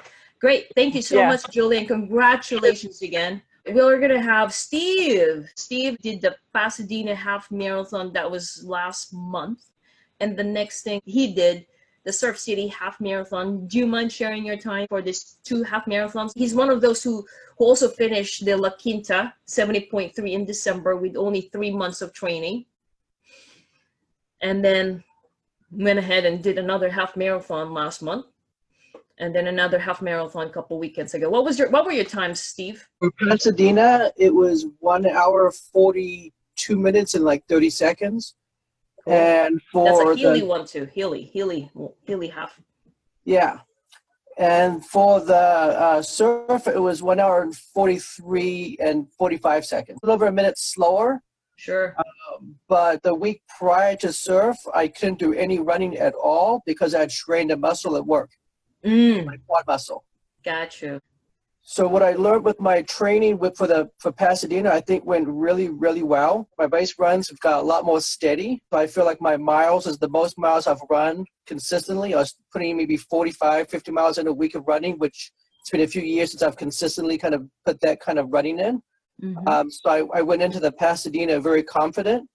great. 0.41 0.67
Thank 0.77 0.95
you 0.95 1.03
so 1.03 1.17
Yeah. 1.19 1.29
much, 1.29 1.51
Julie, 1.51 1.79
and 1.79 1.89
congratulations 1.89 3.03
again. 3.03 3.43
We're 3.69 3.99
gonna 3.99 4.23
have 4.23 4.53
Steve. 4.53 5.51
Steve 5.57 5.99
did 5.99 6.21
the 6.21 6.37
Pasadena 6.55 7.15
half 7.15 7.51
marathon 7.51 8.13
that 8.13 8.31
was 8.31 8.63
last 8.65 9.13
month, 9.13 9.65
and 10.21 10.37
the 10.37 10.45
next 10.45 10.83
thing 10.83 11.01
he 11.05 11.35
did 11.35 11.67
the 12.07 12.13
Surf 12.13 12.39
City 12.39 12.69
half 12.69 13.01
marathon. 13.01 13.67
Do 13.67 13.79
you 13.79 13.87
mind 13.87 14.13
sharing 14.13 14.47
your 14.47 14.57
time 14.57 14.87
for 14.89 15.03
this 15.03 15.39
two 15.43 15.65
half 15.65 15.87
marathons? 15.87 16.31
He's 16.37 16.55
one 16.55 16.71
of 16.71 16.81
those 16.81 17.03
who, 17.03 17.27
who 17.59 17.65
also 17.65 17.89
finished 17.89 18.45
the 18.45 18.57
La 18.57 18.71
Quinta 18.71 19.35
70.3 19.49 20.33
in 20.33 20.45
December 20.45 20.97
with 20.97 21.17
only 21.17 21.51
three 21.53 21.73
months 21.73 22.01
of 22.03 22.13
training. 22.13 22.65
And 24.41 24.65
then 24.65 25.03
went 25.73 25.99
ahead 25.99 26.25
and 26.25 26.43
did 26.43 26.59
another 26.59 26.89
half 26.89 27.17
marathon 27.17 27.75
last 27.75 28.03
month. 28.03 28.27
And 29.19 29.35
then 29.35 29.49
another 29.49 29.79
half 29.79 30.01
marathon 30.01 30.47
a 30.47 30.51
couple 30.51 30.79
weekends 30.79 31.15
ago. 31.15 31.29
What 31.29 31.45
was 31.45 31.59
your 31.59 31.71
what 31.71 31.87
were 31.87 31.93
your 31.93 32.05
times, 32.05 32.39
Steve? 32.39 32.87
For 33.01 33.11
Pasadena, 33.11 34.13
it 34.17 34.33
was 34.33 34.67
one 34.79 35.07
hour, 35.07 35.51
42 35.51 36.77
minutes, 36.77 37.15
and 37.15 37.25
like 37.25 37.45
30 37.49 37.71
seconds. 37.71 38.35
And 39.07 39.61
for 39.73 39.85
That's 39.85 40.19
a 40.21 40.23
Healy 40.23 40.41
the, 40.41 40.47
one 40.47 40.67
too. 40.67 40.87
Healy, 40.93 41.23
Healy, 41.25 41.71
Healy 42.05 42.29
half. 42.29 42.61
yeah. 43.25 43.61
And 44.39 44.85
for 44.85 45.21
the 45.21 45.35
uh, 45.35 46.03
surf, 46.03 46.67
it 46.67 46.79
was 46.79 47.03
one 47.03 47.19
hour 47.19 47.41
and 47.43 47.57
43 47.57 48.77
and 48.81 49.07
45 49.17 49.65
seconds. 49.65 49.99
A 50.03 50.07
little 50.07 50.15
over 50.17 50.27
a 50.27 50.33
minute 50.33 50.59
slower. 50.59 51.23
Sure. 51.57 51.97
But 52.69 53.03
the 53.03 53.15
week 53.15 53.41
prior 53.59 53.97
to 53.97 54.13
surf, 54.13 54.57
I 54.75 54.89
couldn't 54.89 55.19
do 55.19 55.33
any 55.33 55.59
running 55.59 55.97
at 55.97 56.13
all 56.15 56.63
because 56.67 56.95
I 56.95 57.01
had 57.01 57.11
strained 57.13 57.51
a 57.51 57.57
muscle 57.57 57.97
at 57.97 58.05
work, 58.05 58.31
Mm, 58.85 59.25
my 59.25 59.37
quad 59.47 59.65
muscle. 59.67 60.05
got 60.45 60.83
you. 60.83 61.01
So 61.69 61.89
what 61.89 62.05
I 62.05 62.13
learned 62.13 62.45
with 62.45 62.61
my 62.61 62.83
training 62.83 63.39
with 63.39 63.57
for 63.57 63.67
the 63.67 63.91
for 63.99 64.13
Pasadena, 64.13 64.71
I 64.71 64.81
think 64.81 65.05
went 65.05 65.27
really 65.27 65.69
really 65.69 66.05
well. 66.05 66.49
My 66.59 66.69
base 66.69 66.95
runs 66.97 67.29
have 67.29 67.41
got 67.41 67.59
a 67.59 67.67
lot 67.67 67.85
more 67.85 68.01
steady. 68.01 68.63
So 68.73 68.79
I 68.79 68.87
feel 68.87 69.05
like 69.05 69.21
my 69.21 69.37
miles 69.37 69.89
is 69.89 69.99
the 69.99 70.09
most 70.09 70.39
miles 70.39 70.69
I've 70.69 70.81
run 70.89 71.25
consistently. 71.45 72.15
I 72.15 72.19
was 72.19 72.37
putting 72.53 72.77
maybe 72.77 72.97
45, 72.97 73.69
50 73.69 73.91
miles 73.91 74.19
in 74.19 74.29
a 74.29 74.33
week 74.33 74.55
of 74.55 74.63
running, 74.69 74.97
which 74.99 75.33
it's 75.61 75.71
been 75.71 75.81
a 75.81 75.89
few 75.89 76.03
years 76.03 76.31
since 76.31 76.43
I've 76.45 76.57
consistently 76.57 77.19
kind 77.19 77.35
of 77.35 77.49
put 77.65 77.81
that 77.81 77.99
kind 77.99 78.21
of 78.21 78.33
running 78.33 78.61
in. 78.61 78.81
Mhm. 79.21 79.49
Um, 79.49 79.69
so 79.69 79.91
I, 79.91 80.19
I 80.21 80.23
went 80.23 80.43
into 80.43 80.61
the 80.61 80.71
Pasadena 80.71 81.41
very 81.41 81.65
confident. 81.65 82.29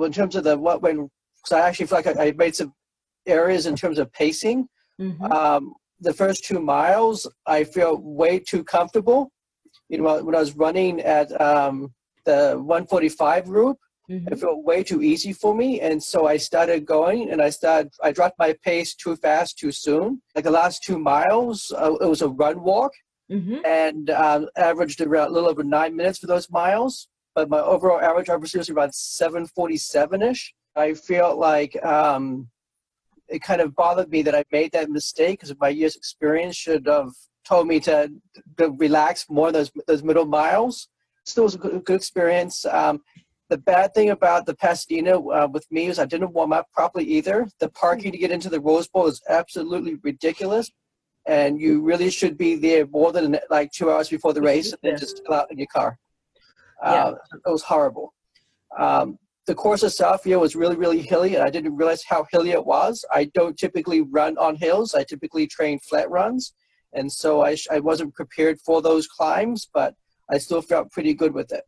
In 0.00 0.12
terms 0.12 0.36
of 0.36 0.44
the 0.44 0.56
what 0.56 0.80
when, 0.82 1.10
so 1.44 1.56
I 1.56 1.62
actually 1.66 1.86
feel 1.86 1.98
like 1.98 2.06
I, 2.06 2.26
I 2.26 2.32
made 2.32 2.54
some 2.54 2.72
areas 3.26 3.66
in 3.66 3.74
terms 3.74 3.98
of 3.98 4.12
pacing. 4.12 4.68
Mhm. 5.00 5.28
Um, 5.32 5.74
the 6.00 6.12
first 6.12 6.44
two 6.44 6.60
miles, 6.60 7.26
I 7.46 7.64
feel 7.64 7.96
way 7.98 8.38
too 8.38 8.62
comfortable. 8.64 9.30
You 9.88 9.98
know, 9.98 10.22
when 10.24 10.34
I 10.34 10.40
was 10.40 10.56
running 10.56 11.00
at 11.00 11.28
um, 11.40 11.92
the 12.24 12.54
145 12.56 13.44
group, 13.46 13.78
Mhm. 14.08 14.30
it 14.30 14.38
felt 14.38 14.62
way 14.62 14.84
too 14.84 15.02
easy 15.02 15.32
for 15.32 15.52
me, 15.52 15.80
and 15.80 16.00
so 16.00 16.28
I 16.28 16.36
started 16.36 16.86
going, 16.86 17.28
and 17.30 17.42
I 17.42 17.50
started. 17.50 17.90
I 18.00 18.12
dropped 18.12 18.38
my 18.38 18.54
pace 18.64 18.94
too 18.94 19.16
fast, 19.16 19.58
too 19.58 19.72
soon. 19.72 20.22
Like 20.36 20.44
the 20.44 20.50
last 20.52 20.84
two 20.84 20.96
miles, 20.96 21.72
uh, 21.76 21.94
it 22.00 22.06
was 22.06 22.22
a 22.22 22.28
run 22.28 22.62
walk, 22.62 22.92
Mhm. 23.32 23.66
and 23.66 24.10
um, 24.10 24.48
averaged 24.56 25.00
around 25.00 25.28
a 25.30 25.32
little 25.32 25.48
over 25.48 25.64
nine 25.64 25.96
minutes 25.96 26.20
for 26.20 26.28
those 26.28 26.48
miles. 26.50 27.08
But 27.34 27.48
my 27.48 27.58
overall 27.58 28.00
average 28.00 28.28
obviously 28.28 28.58
was 28.58 28.70
around 28.70 28.94
747 28.94 30.22
ish. 30.22 30.54
I 30.76 30.94
feel 30.94 31.36
like 31.36 31.74
um, 31.84 32.48
it 33.28 33.42
kind 33.42 33.60
of 33.60 33.74
bothered 33.74 34.10
me 34.10 34.22
that 34.22 34.34
I 34.34 34.44
made 34.52 34.72
that 34.72 34.90
mistake 34.90 35.40
because 35.40 35.54
my 35.60 35.68
year's 35.68 35.96
experience 35.96 36.56
should 36.56 36.86
have 36.86 37.12
told 37.44 37.66
me 37.66 37.80
to, 37.80 38.10
to 38.58 38.70
relax 38.78 39.26
more 39.28 39.52
those 39.52 39.70
those 39.86 40.02
middle 40.02 40.26
miles. 40.26 40.88
Still 41.24 41.44
was 41.44 41.54
a 41.54 41.58
good, 41.58 41.84
good 41.84 41.96
experience. 41.96 42.64
Um, 42.64 43.02
The 43.48 43.58
bad 43.74 43.94
thing 43.94 44.10
about 44.10 44.44
the 44.46 44.56
Pasadena 44.56 45.14
uh, 45.20 45.48
with 45.56 45.66
me 45.70 45.82
is 45.90 45.98
I 45.98 46.06
didn't 46.06 46.32
warm 46.38 46.52
up 46.52 46.66
properly 46.78 47.06
either. 47.16 47.46
The 47.60 47.70
parking 47.70 48.10
to 48.12 48.18
get 48.18 48.32
into 48.36 48.50
the 48.50 48.60
Rose 48.60 48.88
Bowl 48.88 49.06
is 49.06 49.20
absolutely 49.28 49.94
ridiculous, 50.02 50.66
and 51.38 51.60
you 51.60 51.72
really 51.90 52.10
should 52.10 52.36
be 52.36 52.52
there 52.66 52.84
more 52.98 53.12
than 53.12 53.38
like 53.48 53.70
two 53.70 53.88
hours 53.92 54.08
before 54.08 54.34
the 54.34 54.42
race 54.42 54.68
and 54.72 54.80
then 54.82 54.98
just 54.98 55.14
chill 55.22 55.34
out 55.38 55.50
in 55.52 55.58
your 55.58 55.72
car. 55.78 55.90
Yeah. 56.82 57.04
Uh, 57.04 57.14
it 57.46 57.52
was 57.56 57.62
horrible. 57.62 58.06
Um, 58.76 59.18
the 59.46 59.54
course 59.54 59.82
itself 59.82 60.24
here 60.24 60.38
was 60.38 60.56
really, 60.56 60.76
really 60.76 61.00
hilly, 61.00 61.36
and 61.36 61.44
I 61.44 61.50
didn't 61.50 61.76
realize 61.76 62.02
how 62.04 62.26
hilly 62.32 62.50
it 62.50 62.66
was. 62.66 63.04
I 63.12 63.24
don't 63.32 63.56
typically 63.56 64.00
run 64.00 64.36
on 64.38 64.56
hills. 64.56 64.94
I 64.94 65.04
typically 65.04 65.46
train 65.46 65.78
flat 65.78 66.10
runs, 66.10 66.52
and 66.92 67.10
so 67.10 67.42
I, 67.42 67.54
sh- 67.54 67.68
I 67.70 67.78
wasn't 67.80 68.14
prepared 68.14 68.60
for 68.60 68.82
those 68.82 69.06
climbs, 69.06 69.68
but 69.72 69.94
I 70.30 70.38
still 70.38 70.62
felt 70.62 70.90
pretty 70.90 71.14
good 71.14 71.32
with 71.32 71.52
it. 71.52 71.62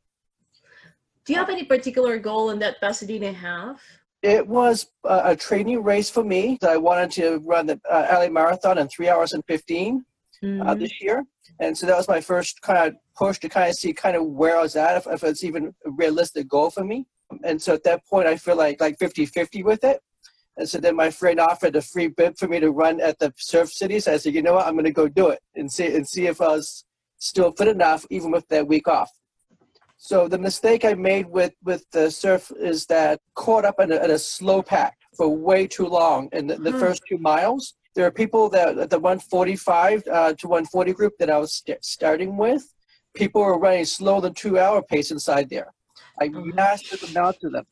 Do 1.25 1.33
you 1.33 1.39
have 1.39 1.51
any 1.51 1.65
particular 1.65 2.19
goal 2.19 2.51
in 2.51 2.59
that 2.61 2.81
Pasadena 2.81 3.33
half? 3.33 3.81
It 4.23 4.47
was 4.47 4.89
a, 5.05 5.21
a 5.27 5.37
training 5.37 5.85
race 5.85 6.11
for 6.11 6.25
me. 6.25 6.59
I 6.67 6.77
wanted 6.79 7.13
to 7.13 7.39
run 7.45 7.67
the 7.67 7.81
uh, 7.89 8.07
LA 8.11 8.29
Marathon 8.29 8.79
in 8.79 8.89
three 8.89 9.09
hours 9.09 9.33
and 9.33 9.45
15 9.47 10.05
uh, 10.43 10.49
Mhm. 10.75 10.79
this 10.81 11.01
year. 11.01 11.25
And 11.61 11.77
so 11.77 11.87
that 11.87 11.97
was 11.97 12.09
my 12.09 12.21
first 12.21 12.61
kind 12.63 12.79
of 12.89 12.95
push 13.17 13.39
to 13.41 13.49
kind 13.49 13.69
of 13.69 13.75
see 13.75 13.93
kind 13.93 14.17
of 14.17 14.25
where 14.25 14.57
I 14.59 14.63
was 14.63 14.75
at, 14.77 14.97
if, 14.97 15.07
if 15.07 15.23
it's 15.23 15.45
even 15.45 15.75
a 15.87 15.91
realistic 15.91 16.49
goal 16.49 16.71
for 16.71 16.85
me. 16.85 17.07
And 17.45 17.61
so 17.61 17.75
at 17.75 17.85
that 17.85 18.07
point, 18.07 18.27
I 18.27 18.37
feel 18.37 18.57
like 18.57 18.81
like 18.81 18.99
50 18.99 19.27
50 19.27 19.63
with 19.63 19.85
it. 19.85 20.01
And 20.57 20.69
so 20.69 20.79
then 20.79 20.97
my 20.97 21.11
friend 21.11 21.39
offered 21.39 21.77
a 21.77 21.83
free 21.83 22.09
bib 22.09 22.37
for 22.37 22.49
me 22.49 22.59
to 22.61 22.71
run 22.73 23.01
at 23.01 23.19
the 23.19 23.33
Surf 23.37 23.71
City. 23.73 24.01
So 24.01 24.15
I 24.15 24.17
said, 24.17 24.35
you 24.35 24.43
know 24.43 24.55
what, 24.55 24.67
I'm 24.67 24.75
going 24.75 24.85
to 24.87 24.91
go 24.93 25.09
do 25.09 25.29
it 25.29 25.41
and 25.55 25.71
see 25.71 25.95
and 25.95 26.07
see 26.07 26.27
if 26.27 26.41
I 26.41 26.49
was 26.49 26.85
still 27.19 27.53
fit 27.53 27.69
enough, 27.69 28.05
even 28.11 28.31
with 28.31 28.47
that 28.49 28.67
week 28.67 28.89
off. 28.89 29.11
So 29.97 30.29
the 30.29 30.39
mistake 30.39 30.85
I 30.85 30.95
made 30.95 31.27
with 31.29 31.55
with 31.65 31.85
the 31.93 32.11
surf 32.11 32.51
is 32.61 32.87
that 32.87 33.21
caught 33.35 33.65
up 33.65 33.81
in 33.81 33.93
a, 33.93 33.97
in 34.05 34.11
a 34.13 34.19
slow 34.19 34.63
pack 34.63 34.97
for 35.17 35.29
way 35.29 35.67
too 35.67 35.87
long 35.87 36.29
in 36.33 36.47
the, 36.47 36.57
the 36.57 36.73
Hmm. 36.73 36.79
first 36.79 37.03
two 37.09 37.19
miles. 37.19 37.75
There 37.95 38.07
are 38.07 38.13
people 38.13 38.49
that 38.51 38.79
at 38.79 38.91
the 38.91 38.99
145 38.99 40.03
uh, 40.07 40.35
to 40.35 40.49
140 40.49 40.93
group 40.93 41.15
that 41.19 41.31
I 41.31 41.39
was 41.39 41.55
st- 41.55 41.85
starting 41.85 42.37
with. 42.37 42.73
People 43.15 43.43
were 43.43 43.59
running 43.59 43.85
slower 43.85 44.21
than 44.21 44.35
two 44.35 44.59
hour 44.59 44.83
pace 44.83 45.11
inside 45.11 45.51
there. 45.51 45.73
I 46.21 46.29
Mhm. 46.29 46.55
mastered 46.55 47.01
the 47.01 47.07
amount 47.09 47.37
of 47.45 47.53
them, 47.53 47.67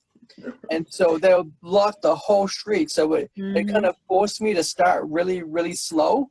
and 0.70 0.86
so 0.88 1.18
they 1.18 1.34
would 1.34 1.52
block 1.60 2.00
the 2.02 2.14
whole 2.14 2.48
street. 2.48 2.90
So 2.90 3.14
it, 3.14 3.30
it 3.36 3.66
Mhm. 3.66 3.72
kind 3.72 3.86
of 3.86 3.96
forced 4.08 4.40
me 4.40 4.54
to 4.54 4.62
start 4.64 5.04
really 5.06 5.42
really 5.42 5.74
slow, 5.74 6.30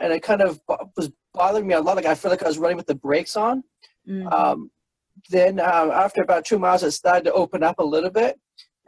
and 0.00 0.12
it 0.12 0.22
kind 0.22 0.42
of 0.42 0.60
was 0.96 1.10
bothering 1.32 1.66
me 1.66 1.74
a 1.74 1.80
lot. 1.80 1.96
Like 1.96 2.06
I 2.06 2.14
feel 2.14 2.30
like 2.30 2.42
I 2.42 2.48
was 2.48 2.58
running 2.58 2.76
with 2.76 2.86
the 2.86 2.94
brakes 2.94 3.36
on. 3.36 3.64
Mhm. 4.08 4.32
Um, 4.32 4.70
then 5.30 5.60
uh, 5.60 5.90
after 6.04 6.22
about 6.22 6.44
two 6.44 6.58
miles, 6.58 6.82
it 6.82 6.90
started 6.92 7.24
to 7.24 7.32
open 7.32 7.62
up 7.62 7.78
a 7.78 7.84
little 7.84 8.10
bit, 8.10 8.38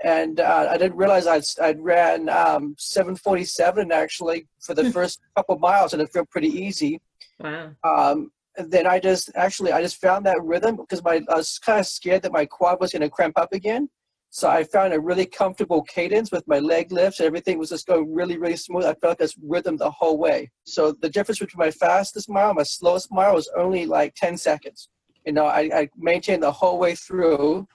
and 0.03 0.41
uh, 0.41 0.69
I 0.71 0.77
didn't 0.77 0.97
realize 0.97 1.27
I'd 1.27 1.45
I'd 1.63 1.81
ran 1.81 2.29
um, 2.29 2.75
7:47 2.79 3.93
actually 3.93 4.47
for 4.61 4.75
the 4.75 4.91
first 4.97 5.21
couple 5.37 5.59
miles, 5.59 5.93
and 5.93 6.03
it 6.03 6.11
felt 6.13 6.29
pretty 6.31 6.49
easy. 6.49 7.01
wow. 7.39 7.71
Um, 7.85 8.33
then 8.59 8.87
I 8.87 8.99
just 8.99 9.31
actually 9.35 9.73
I 9.73 9.83
just 9.83 10.01
found 10.01 10.25
that 10.27 10.43
rhythm 10.43 10.77
because 10.77 11.03
my 11.03 11.23
I 11.29 11.37
was 11.37 11.59
kind 11.59 11.81
of 11.81 11.87
scared 11.87 12.23
that 12.23 12.33
my 12.33 12.47
quad 12.47 12.81
was 12.81 12.93
going 12.93 13.03
to 13.03 13.11
cramp 13.11 13.39
up 13.39 13.53
again. 13.53 13.89
So 14.31 14.51
I 14.51 14.65
found 14.65 14.93
a 14.93 15.01
really 15.01 15.25
comfortable 15.25 15.83
cadence 15.83 16.31
with 16.31 16.47
my 16.47 16.59
leg 16.59 16.93
lifts. 16.93 17.21
Everything 17.21 17.59
was 17.59 17.71
just 17.71 17.87
going 17.87 18.13
really, 18.13 18.37
really 18.37 18.57
smooth. 18.57 18.85
I 18.85 18.95
felt 18.95 19.19
this 19.19 19.35
rhythm 19.43 19.77
the 19.77 19.91
whole 19.91 20.19
way. 20.19 20.51
So 20.65 20.93
the 20.93 21.09
difference 21.09 21.39
between 21.39 21.65
my 21.65 21.71
fastest 21.71 22.29
mile 22.29 22.51
and 22.51 22.57
my 22.57 22.63
slowest 22.65 23.11
mile 23.11 23.35
was 23.35 23.49
only 23.57 23.87
like 23.87 24.15
10 24.17 24.37
seconds. 24.37 24.91
You 25.25 25.33
know, 25.33 25.47
I, 25.47 25.71
I 25.73 25.89
maintained 25.97 26.43
the 26.43 26.53
whole 26.53 26.79
way 26.79 26.95
through. 26.95 27.67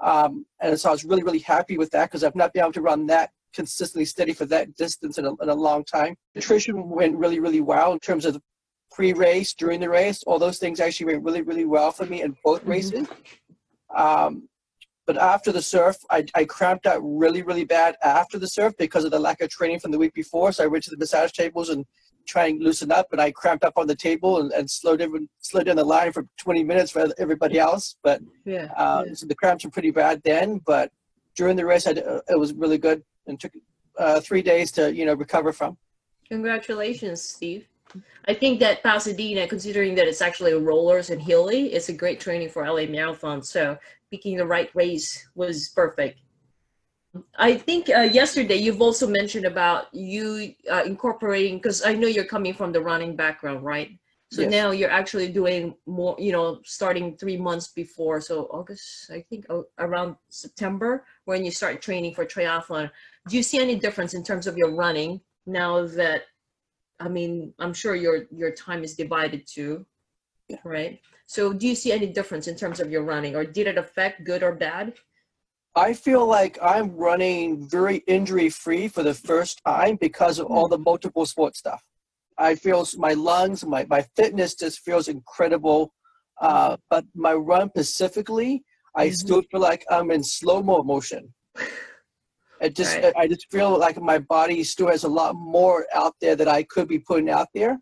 Um, 0.00 0.44
and 0.60 0.78
so 0.78 0.90
I 0.90 0.92
was 0.92 1.04
really, 1.04 1.22
really 1.22 1.38
happy 1.38 1.78
with 1.78 1.90
that 1.92 2.10
because 2.10 2.22
I've 2.22 2.36
not 2.36 2.52
been 2.52 2.62
able 2.62 2.72
to 2.72 2.82
run 2.82 3.06
that 3.06 3.30
consistently 3.54 4.04
steady 4.04 4.32
for 4.32 4.44
that 4.46 4.76
distance 4.76 5.18
in 5.18 5.24
a, 5.24 5.34
in 5.42 5.48
a 5.48 5.54
long 5.54 5.84
time. 5.84 6.14
Nutrition 6.34 6.88
went 6.90 7.16
really, 7.16 7.40
really 7.40 7.60
well 7.60 7.92
in 7.92 7.98
terms 7.98 8.24
of 8.26 8.38
pre-race, 9.02 9.54
during 9.54 9.78
the 9.78 9.88
race. 9.88 10.24
All 10.24 10.40
those 10.40 10.58
things 10.58 10.80
actually 10.80 11.06
went 11.12 11.22
really, 11.22 11.42
really 11.42 11.64
well 11.64 11.92
for 11.92 12.04
me 12.06 12.22
in 12.22 12.36
both 12.44 12.64
Mhm. 12.64 12.68
races. 12.68 13.06
Um, 13.94 14.48
but 15.06 15.16
after 15.16 15.52
the 15.52 15.62
surf, 15.62 15.96
I, 16.10 16.26
I 16.34 16.44
cramped 16.44 16.84
out 16.84 17.00
really, 17.02 17.42
really 17.42 17.64
bad 17.64 17.94
after 18.02 18.40
the 18.40 18.48
surf 18.48 18.74
because 18.76 19.04
of 19.04 19.12
the 19.12 19.18
lack 19.20 19.40
of 19.40 19.50
training 19.50 19.78
from 19.78 19.92
the 19.92 19.98
week 19.98 20.14
before. 20.14 20.50
So 20.50 20.64
I 20.64 20.66
went 20.66 20.82
to 20.84 20.90
the 20.90 20.96
massage 20.96 21.30
tables 21.30 21.68
and 21.68 21.86
try 22.26 22.46
and 22.48 22.60
loosen 22.60 22.90
up, 22.90 23.06
and 23.12 23.20
I 23.20 23.30
cramped 23.30 23.64
up 23.64 23.74
on 23.76 23.86
the 23.86 23.94
table 23.94 24.40
and, 24.40 24.50
and 24.52 24.68
slowed, 24.68 25.00
even, 25.00 25.28
slowed 25.38 25.66
down 25.66 25.76
the 25.76 25.84
line 25.84 26.12
for 26.12 26.26
20 26.36 26.64
minutes 26.64 26.90
for 26.90 27.06
everybody 27.18 27.56
else. 27.60 27.96
But 28.02 28.20
Yeah. 28.44 28.64
uh, 28.76 29.04
yeah. 29.06 29.14
so 29.14 29.26
the 29.26 29.36
cramps 29.36 29.64
were 29.64 29.70
pretty 29.70 29.92
bad 29.92 30.20
then. 30.24 30.58
But 30.66 30.90
during 31.36 31.54
the 31.54 31.64
race, 31.64 31.86
I, 31.86 31.92
uh, 31.92 32.20
it 32.28 32.38
was 32.38 32.52
really 32.52 32.78
good 32.78 33.04
and 33.28 33.38
took 33.38 33.52
uh, 33.96 34.20
three 34.20 34.42
days 34.42 34.72
to 34.72 34.92
you 34.92 35.06
know 35.06 35.14
recover 35.14 35.52
from. 35.52 35.78
Congratulations, 36.28 37.22
Steve. 37.22 37.64
I 38.26 38.34
think 38.34 38.60
that 38.60 38.82
Pasadena, 38.82 39.48
considering 39.48 39.94
that 39.94 40.06
it's 40.06 40.20
actually 40.20 40.52
rollers 40.54 41.10
and 41.10 41.20
hilly, 41.20 41.72
it's 41.72 41.88
a 41.88 41.92
great 41.94 42.20
training 42.20 42.50
for 42.50 42.66
LA 42.66 42.86
Marathon. 42.86 43.42
So 43.42 43.78
picking 44.10 44.36
the 44.36 44.46
right 44.46 44.70
race 44.74 45.28
was 45.34 45.70
perfect. 45.70 46.20
I 47.38 47.56
think 47.56 47.88
uh, 47.88 48.00
yesterday 48.00 48.56
you've 48.56 48.82
also 48.82 49.08
mentioned 49.08 49.46
about 49.46 49.92
you 49.94 50.54
uh, 50.70 50.82
incorporating 50.84 51.56
because 51.56 51.84
I 51.84 51.94
know 51.94 52.06
you're 52.06 52.24
coming 52.24 52.52
from 52.52 52.70
the 52.70 52.82
running 52.82 53.16
background, 53.16 53.64
right? 53.64 53.98
So 54.30 54.42
Yes. 54.42 54.50
now 54.50 54.70
you're 54.72 54.90
actually 54.90 55.32
doing 55.32 55.74
more, 55.86 56.14
you 56.18 56.32
know, 56.32 56.60
starting 56.64 57.16
three 57.16 57.38
months 57.38 57.68
before. 57.68 58.20
So 58.20 58.44
August, 58.52 59.10
I 59.10 59.22
think 59.22 59.46
uh, 59.48 59.62
around 59.78 60.16
September, 60.28 61.06
when 61.24 61.46
you 61.46 61.50
start 61.50 61.80
training 61.80 62.14
for 62.14 62.26
triathlon. 62.26 62.90
Do 63.26 63.36
you 63.36 63.42
see 63.42 63.58
any 63.58 63.76
difference 63.76 64.12
in 64.12 64.22
terms 64.22 64.46
of 64.46 64.58
your 64.58 64.74
running 64.74 65.22
now 65.46 65.86
that 65.86 66.24
I 67.00 67.08
mean, 67.08 67.54
I'm 67.58 67.72
sure 67.74 67.94
your 67.94 68.26
your 68.30 68.50
time 68.50 68.82
is 68.84 68.94
divided 68.94 69.46
too, 69.46 69.86
Yeah. 70.48 70.58
right? 70.64 71.00
So 71.26 71.52
do 71.52 71.66
you 71.68 71.74
see 71.74 71.92
any 71.92 72.06
difference 72.06 72.48
in 72.48 72.56
terms 72.56 72.80
of 72.80 72.90
your 72.90 73.02
running, 73.02 73.36
or 73.36 73.44
did 73.44 73.66
it 73.66 73.78
affect 73.78 74.24
good 74.24 74.42
or 74.42 74.54
bad? 74.54 74.94
I 75.76 75.92
feel 75.92 76.26
like 76.26 76.58
I'm 76.60 76.96
running 76.96 77.68
very 77.68 77.98
injury 78.08 78.48
free 78.50 78.88
for 78.88 79.04
the 79.04 79.14
first 79.14 79.60
time 79.64 79.96
because 80.00 80.40
of 80.40 80.46
all 80.46 80.66
the 80.66 80.78
multiple 80.78 81.24
sport 81.24 81.56
stuff. 81.56 81.84
I 82.36 82.56
feel 82.56 82.86
my 82.96 83.12
lungs, 83.12 83.64
my, 83.64 83.84
my 83.88 84.02
fitness 84.16 84.54
just 84.54 84.80
feels 84.80 85.06
incredible. 85.08 85.92
Uh, 86.40 86.76
but 86.90 87.04
my 87.14 87.32
run 87.34 87.68
specifically, 87.70 88.64
I 88.96 89.08
Mhm. 89.08 89.12
still 89.12 89.42
feel 89.42 89.60
like 89.60 89.84
I'm 89.90 90.10
in 90.10 90.22
slow 90.24 90.62
mo 90.62 90.82
motion. 90.82 91.34
It 92.60 92.74
just, 92.74 92.96
Right. 92.96 93.12
I 93.16 93.28
just 93.28 93.50
feel 93.50 93.78
like 93.78 94.00
my 94.00 94.18
body 94.18 94.64
still 94.64 94.88
has 94.88 95.04
a 95.04 95.08
lot 95.08 95.34
more 95.36 95.86
out 95.94 96.14
there 96.20 96.36
that 96.36 96.48
I 96.48 96.62
could 96.64 96.88
be 96.88 96.98
putting 96.98 97.30
out 97.30 97.48
there. 97.54 97.78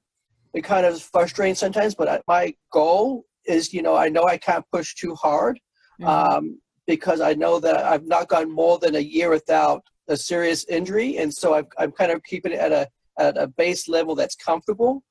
It 0.54 0.62
kind 0.64 0.86
of 0.86 0.94
is 0.94 1.02
frustrating 1.02 1.54
sometimes, 1.54 1.94
but 1.94 2.08
I, 2.08 2.20
my 2.26 2.54
goal 2.72 3.24
is, 3.46 3.72
you 3.72 3.82
know, 3.82 3.94
I 3.96 4.08
know 4.08 4.24
I 4.24 4.36
can't 4.36 4.64
push 4.72 4.94
too 4.94 5.14
hard 5.14 5.58
Mhm. 6.00 6.06
um, 6.08 6.60
because 6.86 7.20
I 7.20 7.32
know 7.34 7.58
that 7.60 7.84
I've 7.84 8.06
not 8.06 8.28
gone 8.28 8.50
more 8.52 8.78
than 8.78 8.96
a 8.96 9.00
year 9.00 9.30
without 9.30 9.82
a 10.08 10.16
serious 10.16 10.64
injury, 10.66 11.16
and 11.18 11.32
so 11.32 11.54
I've, 11.54 11.66
I'm 11.78 11.90
kind 11.92 12.12
of 12.12 12.22
keeping 12.22 12.52
it 12.52 12.58
at 12.60 12.72
a 12.72 12.88
at 13.18 13.36
a 13.38 13.46
base 13.46 13.88
level 13.88 14.14
that's 14.14 14.36
comfortable. 14.36 15.02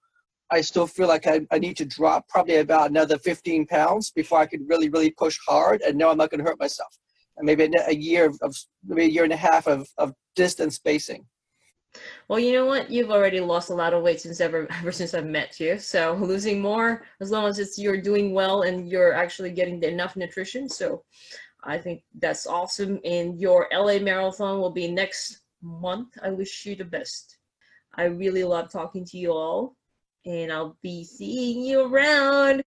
I 0.52 0.62
still 0.62 0.86
feel 0.86 1.08
like 1.08 1.26
I, 1.26 1.42
I 1.52 1.58
need 1.58 1.76
to 1.78 1.86
drop 1.86 2.28
probably 2.30 2.58
about 2.58 2.92
another 2.92 3.18
15 3.18 3.66
pounds 3.66 4.12
before 4.12 4.40
I 4.40 4.46
can 4.46 4.66
really 4.68 4.90
really 4.90 5.10
push 5.12 5.38
hard 5.48 5.82
and 5.82 5.98
know 5.98 6.12
I'm 6.12 6.18
not 6.18 6.30
going 6.30 6.38
to 6.44 6.46
hurt 6.50 6.60
myself. 6.60 6.96
Maybe 7.40 7.70
a, 7.88 7.94
year 7.94 8.32
of 8.42 8.56
maybe 8.86 9.06
a 9.06 9.10
year 9.10 9.24
and 9.24 9.34
a 9.34 9.38
half 9.38 9.68
of, 9.68 9.88
of 9.98 10.14
distance 10.36 10.76
spacing. 10.76 11.26
Well, 12.28 12.40
you 12.40 12.54
know 12.54 12.66
what? 12.66 12.90
You've 12.90 13.12
already 13.12 13.40
lost 13.40 13.70
a 13.70 13.74
lot 13.74 13.94
of 13.94 14.04
weight 14.04 14.22
since 14.22 14.42
ever 14.42 14.68
ever 14.80 14.92
since 14.92 15.14
I've 15.14 15.26
met 15.26 15.60
you. 15.60 15.78
So 15.78 16.14
losing 16.22 16.62
more, 16.62 17.04
as 17.22 17.32
long 17.32 17.46
as 17.48 17.60
it's 17.60 17.78
you're 17.78 18.02
doing 18.02 18.34
well 18.34 18.64
and 18.64 18.90
you're 18.90 19.14
actually 19.14 19.52
getting 19.52 19.82
enough 19.84 20.16
nutrition. 20.16 20.70
So 20.70 21.04
I 21.64 21.78
think 21.78 22.04
that's 22.20 22.48
awesome. 22.48 23.00
And 23.04 23.40
your 23.40 23.68
LA 23.74 24.00
marathon 24.00 24.60
will 24.60 24.72
be 24.72 24.88
next 24.88 25.40
month. 25.62 26.18
I 26.22 26.30
wish 26.30 26.66
you 26.66 26.76
the 26.76 26.86
best. 26.86 27.38
I 27.96 28.06
really 28.06 28.44
love 28.44 28.72
talking 28.72 29.06
to 29.06 29.18
you 29.18 29.32
all, 29.32 29.78
and 30.26 30.52
I'll 30.52 30.78
be 30.82 31.04
seeing 31.04 31.64
you 31.64 31.82
around. 31.82 32.62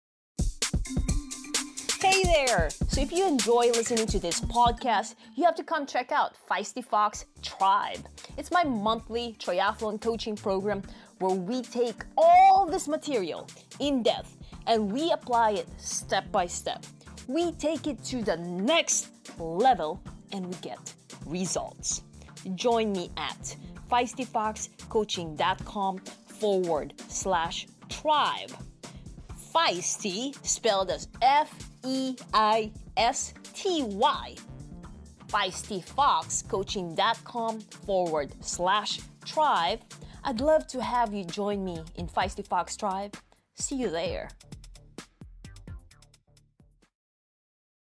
There! 2.28 2.68
So 2.88 3.00
if 3.00 3.10
you 3.10 3.26
enjoy 3.26 3.70
listening 3.70 4.06
to 4.08 4.18
this 4.18 4.38
podcast, 4.38 5.14
you 5.34 5.44
have 5.44 5.54
to 5.54 5.64
come 5.64 5.86
check 5.86 6.12
out 6.12 6.36
Feisty 6.48 6.84
Fox 6.84 7.24
Tribe. 7.40 8.06
It's 8.36 8.50
my 8.50 8.64
monthly 8.64 9.34
triathlon 9.38 9.98
coaching 9.98 10.36
program 10.36 10.82
where 11.20 11.34
we 11.34 11.62
take 11.62 12.04
all 12.18 12.66
this 12.66 12.86
material 12.86 13.48
in 13.80 14.02
depth 14.02 14.36
and 14.66 14.92
we 14.92 15.10
apply 15.10 15.52
it 15.52 15.68
step 15.78 16.30
by 16.30 16.44
step. 16.44 16.84
We 17.28 17.52
take 17.52 17.86
it 17.86 18.04
to 18.04 18.22
the 18.22 18.36
next 18.36 19.08
level 19.38 20.02
and 20.30 20.48
we 20.48 20.54
get 20.60 20.92
results. 21.24 22.02
Join 22.56 22.92
me 22.92 23.10
at 23.16 23.56
feistyfoxcoaching.com 23.90 25.98
forward 26.26 26.92
slash 27.08 27.66
tribe. 27.88 28.52
Feisty, 29.58 30.34
spelled 30.46 30.90
as 30.90 31.08
F 31.20 31.52
E 31.84 32.16
I 32.32 32.70
S 32.96 33.34
T 33.54 33.82
Y. 33.82 34.36
FeistyFoxCoaching.com 35.26 37.60
forward 37.60 38.32
slash 38.40 39.00
tribe. 39.24 39.80
I'd 40.22 40.40
love 40.40 40.68
to 40.68 40.80
have 40.80 41.12
you 41.12 41.24
join 41.24 41.64
me 41.64 41.82
in 41.96 42.06
Feisty 42.06 42.46
Fox 42.46 42.76
Tribe. 42.76 43.16
See 43.56 43.74
you 43.74 43.90
there. 43.90 44.30